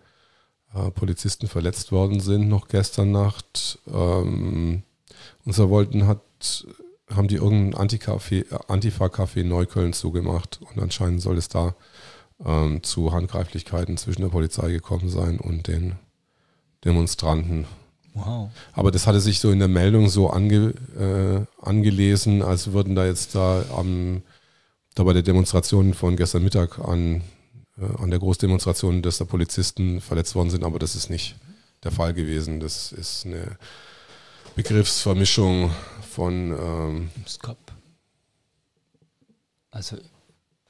äh, 0.74 0.92
Polizisten 0.92 1.48
verletzt 1.48 1.92
worden 1.92 2.20
sind, 2.20 2.48
noch 2.48 2.68
gestern 2.68 3.12
Nacht. 3.12 3.80
Ähm, 3.88 4.84
unser 5.46 5.70
Wollten 5.70 6.08
hat, 6.08 6.22
haben 7.10 7.28
die 7.28 7.36
irgendein 7.36 7.74
äh, 7.74 8.44
Antifa-Café 8.68 9.42
in 9.42 9.50
Neukölln 9.50 9.94
zugemacht 9.94 10.60
und 10.62 10.82
anscheinend 10.82 11.22
soll 11.22 11.38
es 11.38 11.48
da 11.48 11.76
ähm, 12.44 12.84
zu 12.84 13.12
Handgreiflichkeiten 13.12 13.98
zwischen 13.98 14.22
der 14.22 14.30
Polizei 14.30 14.72
gekommen 14.72 15.10
sein 15.10 15.40
und 15.40 15.68
den 15.68 15.96
Demonstranten. 16.84 17.66
Wow. 18.14 18.50
Aber 18.74 18.92
das 18.92 19.08
hatte 19.08 19.20
sich 19.20 19.40
so 19.40 19.52
in 19.52 19.60
der 19.60 19.68
Meldung 19.68 20.08
so 20.10 20.30
ange, 20.30 20.74
äh, 20.98 21.46
angelesen, 21.62 22.42
als 22.42 22.72
würden 22.72 22.96
da 22.96 23.06
jetzt 23.06 23.36
da 23.36 23.64
am 23.76 24.24
da 24.96 25.04
bei 25.04 25.14
der 25.14 25.22
Demonstration 25.22 25.94
von 25.94 26.16
gestern 26.16 26.44
Mittag 26.44 26.80
an, 26.80 27.22
äh, 27.78 28.02
an 28.02 28.10
der 28.10 28.20
Großdemonstration, 28.20 29.02
dass 29.02 29.18
da 29.18 29.26
Polizisten 29.26 30.00
verletzt 30.02 30.36
worden 30.36 30.50
sind, 30.50 30.64
aber 30.64 30.80
das 30.80 30.96
ist 30.96 31.10
nicht 31.10 31.36
der 31.84 31.92
Fall 31.92 32.14
gewesen. 32.14 32.62
Das 32.62 32.94
ist 32.94 33.26
eine 33.26 33.58
Begriffsvermischung 34.56 35.72
von 36.10 36.52
ähm, 36.58 37.10
gab. 37.42 37.58
Also 39.70 39.98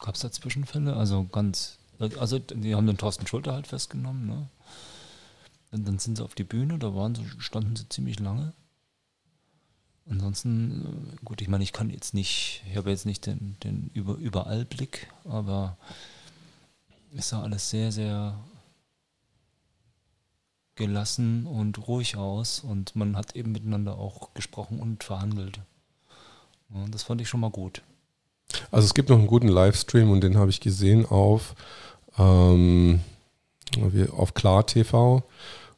gab 0.06 0.16
es 0.16 0.22
da 0.22 0.32
Zwischenfälle? 0.32 0.96
Also 0.96 1.26
ganz. 1.26 1.78
Also 2.20 2.40
die 2.40 2.76
haben 2.76 2.88
den 2.88 2.98
Thorsten 2.98 3.26
Schulter 3.26 3.54
halt 3.54 3.68
festgenommen, 3.68 4.28
ne? 4.28 4.50
Und 5.72 5.88
dann 5.88 6.00
sind 6.00 6.18
sie 6.18 6.24
auf 6.24 6.36
die 6.36 6.44
Bühne, 6.44 6.78
da 6.78 6.94
waren 6.96 7.16
sie, 7.16 7.26
standen 7.40 7.76
sie 7.76 7.90
ziemlich 7.90 8.20
lange. 8.20 8.54
Ansonsten, 10.10 11.14
äh, 11.14 11.16
gut, 11.26 11.42
ich 11.42 11.48
meine, 11.48 11.64
ich 11.64 11.74
kann 11.74 11.90
jetzt 11.90 12.14
nicht, 12.14 12.64
ich 12.70 12.78
habe 12.78 12.92
jetzt 12.92 13.06
nicht 13.06 13.26
den, 13.26 13.58
den 13.64 13.90
Über 13.94 14.16
Überallblick, 14.16 15.08
aber 15.26 15.78
es 17.16 17.30
sah 17.30 17.42
alles 17.42 17.70
sehr, 17.70 17.92
sehr 17.92 18.38
gelassen 20.76 21.48
und 21.48 21.88
ruhig 21.88 22.18
aus 22.18 22.60
und 22.60 22.96
man 22.96 23.16
hat 23.16 23.36
eben 23.36 23.52
miteinander 23.52 23.98
auch 23.98 24.34
gesprochen 24.34 24.80
und 24.80 25.04
verhandelt. 25.04 25.60
Ja, 26.74 26.86
das 26.90 27.04
fand 27.04 27.22
ich 27.22 27.30
schon 27.30 27.40
mal 27.40 27.52
gut. 27.52 27.82
Also 28.76 28.88
es 28.88 28.94
gibt 28.94 29.08
noch 29.08 29.18
einen 29.18 29.28
guten 29.28 29.48
Livestream 29.48 30.12
und 30.12 30.20
den 30.20 30.38
habe 30.38 30.50
ich 30.50 30.60
gesehen 30.60 31.06
auf, 31.06 31.56
ähm, 32.20 33.00
auf 34.12 34.34
Klar 34.34 34.66
TV 34.66 35.24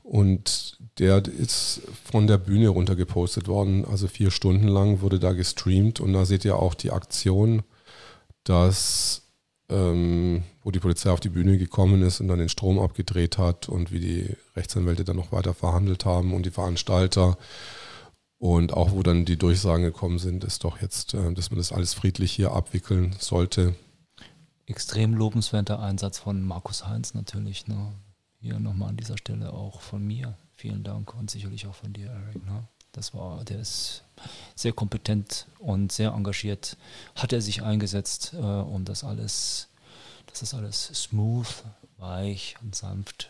und 0.02 0.80
der 0.98 1.24
ist 1.28 1.84
von 2.12 2.26
der 2.26 2.40
Bühne 2.40 2.70
runter 2.70 2.96
gepostet 2.96 3.48
worden. 3.48 3.86
Also 3.86 4.08
vier 4.08 4.32
Stunden 4.32 4.68
lang 4.68 5.02
wurde 5.02 5.20
da 5.20 5.34
gestreamt 5.34 6.00
und 6.00 6.12
da 6.14 6.26
seht 6.26 6.44
ihr 6.44 6.56
auch 6.58 6.74
die 6.74 6.90
Aktion, 6.90 7.62
dass 8.44 9.22
ähm, 9.70 10.42
wo 10.64 10.72
die 10.72 10.80
Polizei 10.80 11.12
auf 11.12 11.20
die 11.20 11.30
Bühne 11.30 11.60
gekommen 11.60 12.02
ist 12.02 12.20
und 12.20 12.30
dann 12.30 12.40
den 12.40 12.50
Strom 12.50 12.80
abgedreht 12.80 13.38
hat 13.38 13.70
und 13.70 13.92
wie 13.92 14.00
die 14.00 14.36
Rechtsanwälte 14.56 15.04
dann 15.04 15.18
noch 15.18 15.32
weiter 15.32 15.54
verhandelt 15.54 16.06
haben 16.06 16.34
und 16.34 16.48
die 16.48 16.52
Veranstalter. 16.52 17.38
Und 18.40 18.74
auch 18.74 18.92
wo 18.92 19.02
dann 19.02 19.26
die 19.26 19.38
Durchsagen 19.38 19.84
gekommen 19.84 20.20
sind, 20.20 20.44
ist 20.44 20.64
doch 20.64 20.82
jetzt, 20.82 21.14
äh, 21.14 21.34
dass 21.34 21.50
man 21.50 21.58
das 21.58 21.72
alles 21.72 21.94
friedlich 21.94 22.32
hier 22.32 22.52
abwickeln 22.52 23.16
sollte. 23.20 23.76
Extrem 24.68 25.14
lobenswerter 25.14 25.80
Einsatz 25.80 26.20
von 26.20 26.44
Markus 26.44 26.86
Heinz 26.86 27.14
natürlich. 27.14 27.68
Ne? 27.68 27.94
Hier 28.40 28.60
nochmal 28.60 28.90
an 28.90 28.98
dieser 28.98 29.18
Stelle 29.18 29.54
auch 29.54 29.82
von 29.82 30.06
mir. 30.06 30.38
Vielen 30.56 30.84
Dank 30.84 31.16
und 31.16 31.32
sicherlich 31.32 31.66
auch 31.68 31.76
von 31.76 31.94
dir, 31.94 32.10
Eric. 32.10 32.46
Ne? 32.46 32.68
Das 32.92 33.14
war, 33.14 33.44
der 33.46 33.60
ist 33.60 34.04
sehr 34.56 34.74
kompetent 34.74 35.48
und 35.60 35.92
sehr 35.92 36.12
engagiert. 36.12 36.78
Hat 37.16 37.34
er 37.34 37.42
sich 37.42 37.64
eingesetzt, 37.64 38.34
äh, 38.34 38.38
um 38.38 38.86
das 38.86 39.04
alles, 39.04 39.70
dass 40.28 40.42
das 40.42 40.54
alles 40.54 40.92
smooth, 40.94 41.64
weich 41.98 42.56
und 42.62 42.76
sanft 42.76 43.30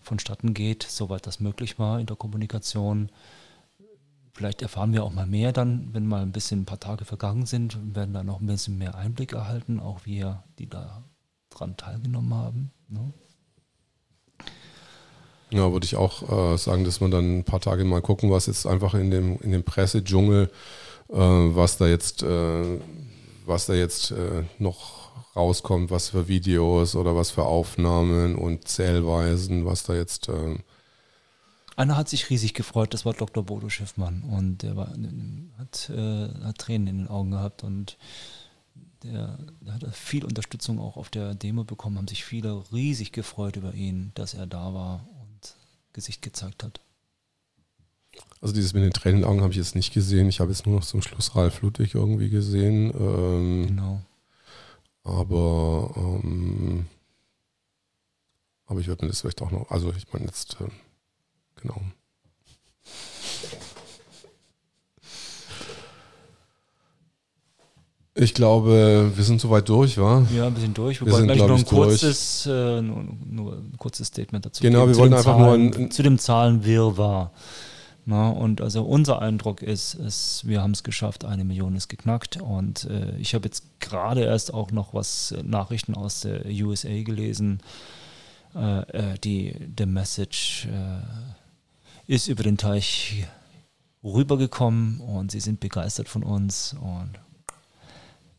vonstatten 0.00 0.54
geht, 0.54 0.86
soweit 0.88 1.26
das 1.26 1.40
möglich 1.40 1.78
war 1.78 2.00
in 2.00 2.06
der 2.06 2.16
Kommunikation. 2.16 3.10
Vielleicht 4.38 4.62
erfahren 4.62 4.92
wir 4.92 5.02
auch 5.02 5.12
mal 5.12 5.26
mehr 5.26 5.50
dann, 5.50 5.88
wenn 5.92 6.06
mal 6.06 6.22
ein 6.22 6.30
bisschen 6.30 6.60
ein 6.60 6.64
paar 6.64 6.78
Tage 6.78 7.04
vergangen 7.04 7.44
sind, 7.44 7.76
werden 7.96 8.14
da 8.14 8.22
noch 8.22 8.40
ein 8.40 8.46
bisschen 8.46 8.78
mehr 8.78 8.94
Einblick 8.94 9.32
erhalten, 9.32 9.80
auch 9.80 10.06
wir, 10.06 10.44
die 10.60 10.68
da 10.68 11.02
dran 11.50 11.76
teilgenommen 11.76 12.32
haben. 12.32 12.70
Ne? 12.86 13.12
Ja, 15.50 15.72
würde 15.72 15.86
ich 15.86 15.96
auch 15.96 16.52
äh, 16.52 16.56
sagen, 16.56 16.84
dass 16.84 17.00
man 17.00 17.10
dann 17.10 17.38
ein 17.38 17.44
paar 17.44 17.58
Tage 17.58 17.84
mal 17.84 18.00
gucken, 18.00 18.30
was 18.30 18.46
jetzt 18.46 18.64
einfach 18.64 18.94
in 18.94 19.10
dem, 19.10 19.40
in 19.40 19.50
dem 19.50 19.64
Pressedschungel, 19.64 20.52
äh, 21.08 21.16
was 21.16 21.78
da 21.78 21.88
jetzt, 21.88 22.22
äh, 22.22 22.78
was 23.44 23.66
da 23.66 23.74
jetzt 23.74 24.12
äh, 24.12 24.44
noch 24.60 25.34
rauskommt, 25.34 25.90
was 25.90 26.10
für 26.10 26.28
Videos 26.28 26.94
oder 26.94 27.16
was 27.16 27.32
für 27.32 27.42
Aufnahmen 27.42 28.36
und 28.36 28.68
Zählweisen, 28.68 29.66
was 29.66 29.82
da 29.82 29.96
jetzt 29.96 30.28
äh, 30.28 30.58
Einer 31.78 31.96
hat 31.96 32.08
sich 32.08 32.28
riesig 32.28 32.54
gefreut, 32.54 32.92
das 32.92 33.04
war 33.04 33.12
Dr. 33.12 33.44
Bodo 33.44 33.68
Schiffmann 33.68 34.22
und 34.22 34.64
der 34.64 34.74
war, 34.74 34.92
hat, 35.58 35.88
äh, 35.90 36.28
hat 36.42 36.58
Tränen 36.58 36.88
in 36.88 36.98
den 36.98 37.06
Augen 37.06 37.30
gehabt 37.30 37.62
und 37.62 37.96
der, 39.04 39.38
der 39.60 39.74
hat 39.74 39.94
viel 39.94 40.24
Unterstützung 40.24 40.80
auch 40.80 40.96
auf 40.96 41.08
der 41.08 41.36
Demo 41.36 41.62
bekommen, 41.62 41.96
haben 41.96 42.08
sich 42.08 42.24
viele 42.24 42.64
riesig 42.72 43.12
gefreut 43.12 43.54
über 43.54 43.74
ihn, 43.74 44.10
dass 44.16 44.34
er 44.34 44.48
da 44.48 44.74
war 44.74 45.08
und 45.20 45.54
Gesicht 45.92 46.20
gezeigt 46.20 46.64
hat. 46.64 46.80
Also 48.40 48.52
dieses 48.52 48.74
mit 48.74 48.82
den 48.82 48.92
Tränen 48.92 49.18
in 49.18 49.22
den 49.22 49.30
Augen 49.30 49.42
habe 49.42 49.52
ich 49.52 49.58
jetzt 49.58 49.76
nicht 49.76 49.94
gesehen. 49.94 50.28
Ich 50.28 50.40
habe 50.40 50.50
jetzt 50.50 50.66
nur 50.66 50.80
noch 50.80 50.84
zum 50.84 51.00
Schluss 51.00 51.36
Ralf 51.36 51.62
Ludwig 51.62 51.94
irgendwie 51.94 52.28
gesehen. 52.28 52.92
Ähm, 52.98 53.66
Genau. 53.68 54.00
Aber, 55.04 55.94
ähm, 55.96 56.86
aber 58.66 58.80
ich 58.80 58.88
würde 58.88 59.04
mir 59.04 59.10
das 59.10 59.20
vielleicht 59.20 59.42
auch 59.42 59.52
noch, 59.52 59.70
also 59.70 59.92
ich 59.96 60.12
meine 60.12 60.26
jetzt, 60.26 60.56
ähm, 60.60 60.72
genau. 61.60 61.80
Ich 68.14 68.34
glaube, 68.34 69.12
wir 69.14 69.24
sind 69.24 69.40
soweit 69.40 69.68
durch, 69.68 69.96
wa? 69.96 70.26
Ja, 70.34 70.48
ein 70.48 70.54
bisschen 70.54 70.74
durch. 70.74 71.00
Wir, 71.00 71.06
Wir 71.06 71.12
wollten 71.12 71.28
sind, 71.28 71.40
eigentlich 71.40 71.48
nur 71.48 71.56
ein 71.56 71.64
kurzes, 71.64 72.46
äh, 72.46 72.82
nur, 72.82 73.04
nur 73.30 73.52
ein 73.58 73.74
kurzes 73.78 74.08
Statement 74.08 74.44
dazu 74.44 74.60
Genau, 74.62 74.88
wir 74.88 74.94
zu 74.94 75.00
wollten 75.00 75.14
einfach 75.14 75.38
nur 75.38 75.46
Zahlen, 75.48 75.74
ein- 75.74 75.90
zu 75.92 76.02
dem 76.02 76.18
Zahlenwirrwarr. 76.18 77.30
Na, 78.06 78.30
und 78.30 78.60
also 78.60 78.82
unser 78.84 79.20
Eindruck 79.22 79.62
ist, 79.62 79.94
ist 79.94 80.48
wir 80.48 80.62
haben 80.62 80.70
es 80.72 80.82
geschafft, 80.82 81.24
eine 81.26 81.44
Million 81.44 81.76
ist 81.76 81.88
geknackt. 81.88 82.38
Und 82.40 82.86
äh, 82.86 83.14
ich 83.18 83.34
habe 83.34 83.44
jetzt 83.44 83.64
gerade 83.80 84.22
erst 84.24 84.52
auch 84.52 84.72
noch 84.72 84.94
was 84.94 85.30
äh, 85.32 85.42
Nachrichten 85.44 85.94
aus 85.94 86.20
der 86.22 86.44
USA 86.46 87.02
gelesen. 87.02 87.60
Äh, 88.56 88.80
äh, 89.12 89.18
die 89.22 89.54
The 89.78 89.86
Message 89.86 90.66
ist 92.08 92.26
über 92.26 92.42
den 92.42 92.56
Teich 92.56 93.24
rübergekommen 94.02 95.00
und 95.00 95.30
sie 95.30 95.40
sind 95.40 95.60
begeistert 95.60 96.08
von 96.08 96.22
uns 96.24 96.74
und 96.80 97.10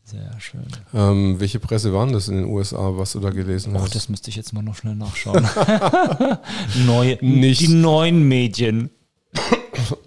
sehr 0.04 0.34
schön. 0.40 0.66
Ähm, 0.92 1.38
welche 1.38 1.60
Presse 1.60 1.92
waren 1.94 2.12
das 2.12 2.26
in 2.28 2.34
den 2.36 2.46
USA, 2.46 2.96
was 2.98 3.12
du 3.12 3.20
da 3.20 3.30
gelesen 3.30 3.76
Och, 3.76 3.82
hast? 3.82 3.94
das 3.94 4.08
müsste 4.08 4.28
ich 4.28 4.36
jetzt 4.36 4.52
mal 4.52 4.62
noch 4.62 4.74
schnell 4.74 4.96
nachschauen. 4.96 5.46
Neue, 6.86 7.18
Nicht- 7.24 7.60
Die 7.60 7.68
neuen 7.68 8.26
Medien. 8.26 8.90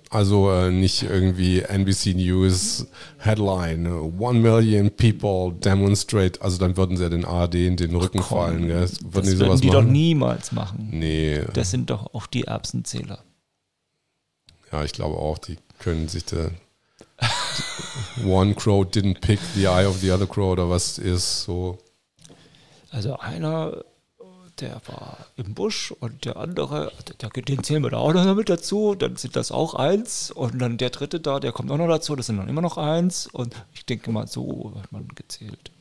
Also 0.09 0.51
äh, 0.51 0.69
nicht 0.69 1.01
irgendwie 1.03 1.61
NBC 1.61 2.13
News 2.15 2.85
Headline, 3.17 3.87
One 4.19 4.39
million 4.41 4.91
people 4.91 5.53
demonstrate, 5.59 6.39
also 6.41 6.59
dann 6.59 6.77
würden 6.77 6.97
sie 6.97 7.03
ja 7.03 7.09
den 7.09 7.25
ARD 7.25 7.55
in 7.55 7.77
den 7.77 7.95
Rücken 7.95 8.19
Komm, 8.19 8.27
fallen, 8.37 8.67
gell? 8.67 8.81
Das 8.81 8.99
Würden 9.01 9.31
die 9.31 9.39
würden 9.39 9.61
die 9.61 9.67
doch 9.69 9.81
machen? 9.81 9.91
niemals 9.91 10.51
machen. 10.51 10.89
Nee, 10.91 11.41
Das 11.53 11.71
sind 11.71 11.89
doch 11.89 12.13
auch 12.13 12.27
die 12.27 12.43
Erbsenzähler. 12.43 13.23
Ja, 14.73 14.83
ich 14.83 14.91
glaube 14.91 15.17
auch, 15.17 15.37
die 15.37 15.57
können 15.77 16.07
sich 16.07 16.25
da 16.25 16.49
One 18.25 18.55
crow 18.55 18.83
didn't 18.83 19.21
pick 19.21 19.39
the 19.53 19.67
eye 19.67 19.85
of 19.85 19.99
the 19.99 20.11
other 20.11 20.25
crow 20.25 20.51
oder 20.51 20.69
was 20.69 20.97
ist 20.97 21.43
so. 21.43 21.77
Also 22.89 23.17
einer, 23.17 23.83
der 24.59 24.81
war 24.87 25.17
im 25.37 25.53
Busch 25.53 25.91
und 25.91 26.25
der 26.25 26.37
andere, 26.37 26.91
der, 27.21 27.29
den 27.29 27.63
zählen 27.63 27.83
wir 27.83 27.91
da 27.91 27.97
auch 27.97 28.13
noch 28.13 28.35
mit 28.35 28.49
dazu, 28.49 28.95
dann 28.95 29.15
sind 29.15 29.35
das 29.35 29.51
auch 29.51 29.75
eins 29.75 30.31
und 30.31 30.59
dann 30.59 30.77
der 30.77 30.89
dritte 30.89 31.19
da, 31.19 31.39
der 31.39 31.51
kommt 31.51 31.69
auch 31.69 31.77
noch 31.77 31.87
dazu, 31.87 32.15
das 32.15 32.25
sind 32.25 32.37
dann 32.37 32.49
immer 32.49 32.61
noch 32.61 32.77
eins 32.77 33.27
und 33.27 33.55
ich 33.73 33.85
denke 33.85 34.11
mal, 34.11 34.27
so 34.27 34.73
hat 34.81 34.91
man 34.91 35.07
gezählt. 35.09 35.71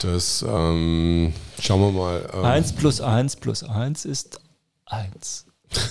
Das 0.00 0.44
ähm, 0.46 1.32
schauen 1.58 1.80
wir 1.80 1.92
mal. 1.92 2.30
Ähm, 2.34 2.44
Eins 2.44 2.72
plus 2.74 3.00
eins 3.00 3.36
plus 3.36 3.62
eins 3.62 4.04
ist 4.04 4.40
eins. 4.84 5.46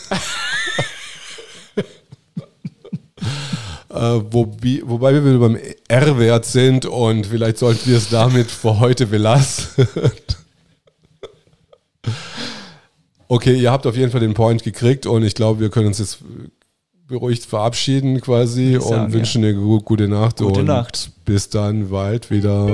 Äh, 3.92 3.92
wo, 4.29 4.51
wie, 4.61 4.81
wobei 4.85 5.13
wir 5.13 5.25
wieder 5.25 5.39
beim 5.39 5.57
R-Wert 5.87 6.45
sind 6.45 6.85
und 6.85 7.27
vielleicht 7.27 7.57
sollten 7.57 7.89
wir 7.89 7.97
es 7.97 8.09
damit 8.09 8.49
für 8.51 8.79
heute 8.79 9.07
belassen. 9.07 9.87
okay, 13.27 13.55
ihr 13.55 13.71
habt 13.71 13.85
auf 13.87 13.95
jeden 13.95 14.11
Fall 14.11 14.21
den 14.21 14.33
Point 14.33 14.63
gekriegt 14.63 15.05
und 15.05 15.23
ich 15.23 15.35
glaube, 15.35 15.59
wir 15.59 15.69
können 15.69 15.87
uns 15.87 15.99
jetzt 15.99 16.19
beruhigt 17.07 17.45
verabschieden 17.45 18.21
quasi 18.21 18.79
sagen, 18.79 19.05
und 19.05 19.13
wünschen 19.13 19.43
eine 19.43 19.53
gu 19.53 19.79
gute 19.79 20.07
Nacht 20.07 20.37
Gute 20.37 20.61
und 20.61 20.65
Nacht. 20.65 21.11
bis 21.25 21.49
dann 21.49 21.89
bald 21.89 22.31
wieder. 22.31 22.65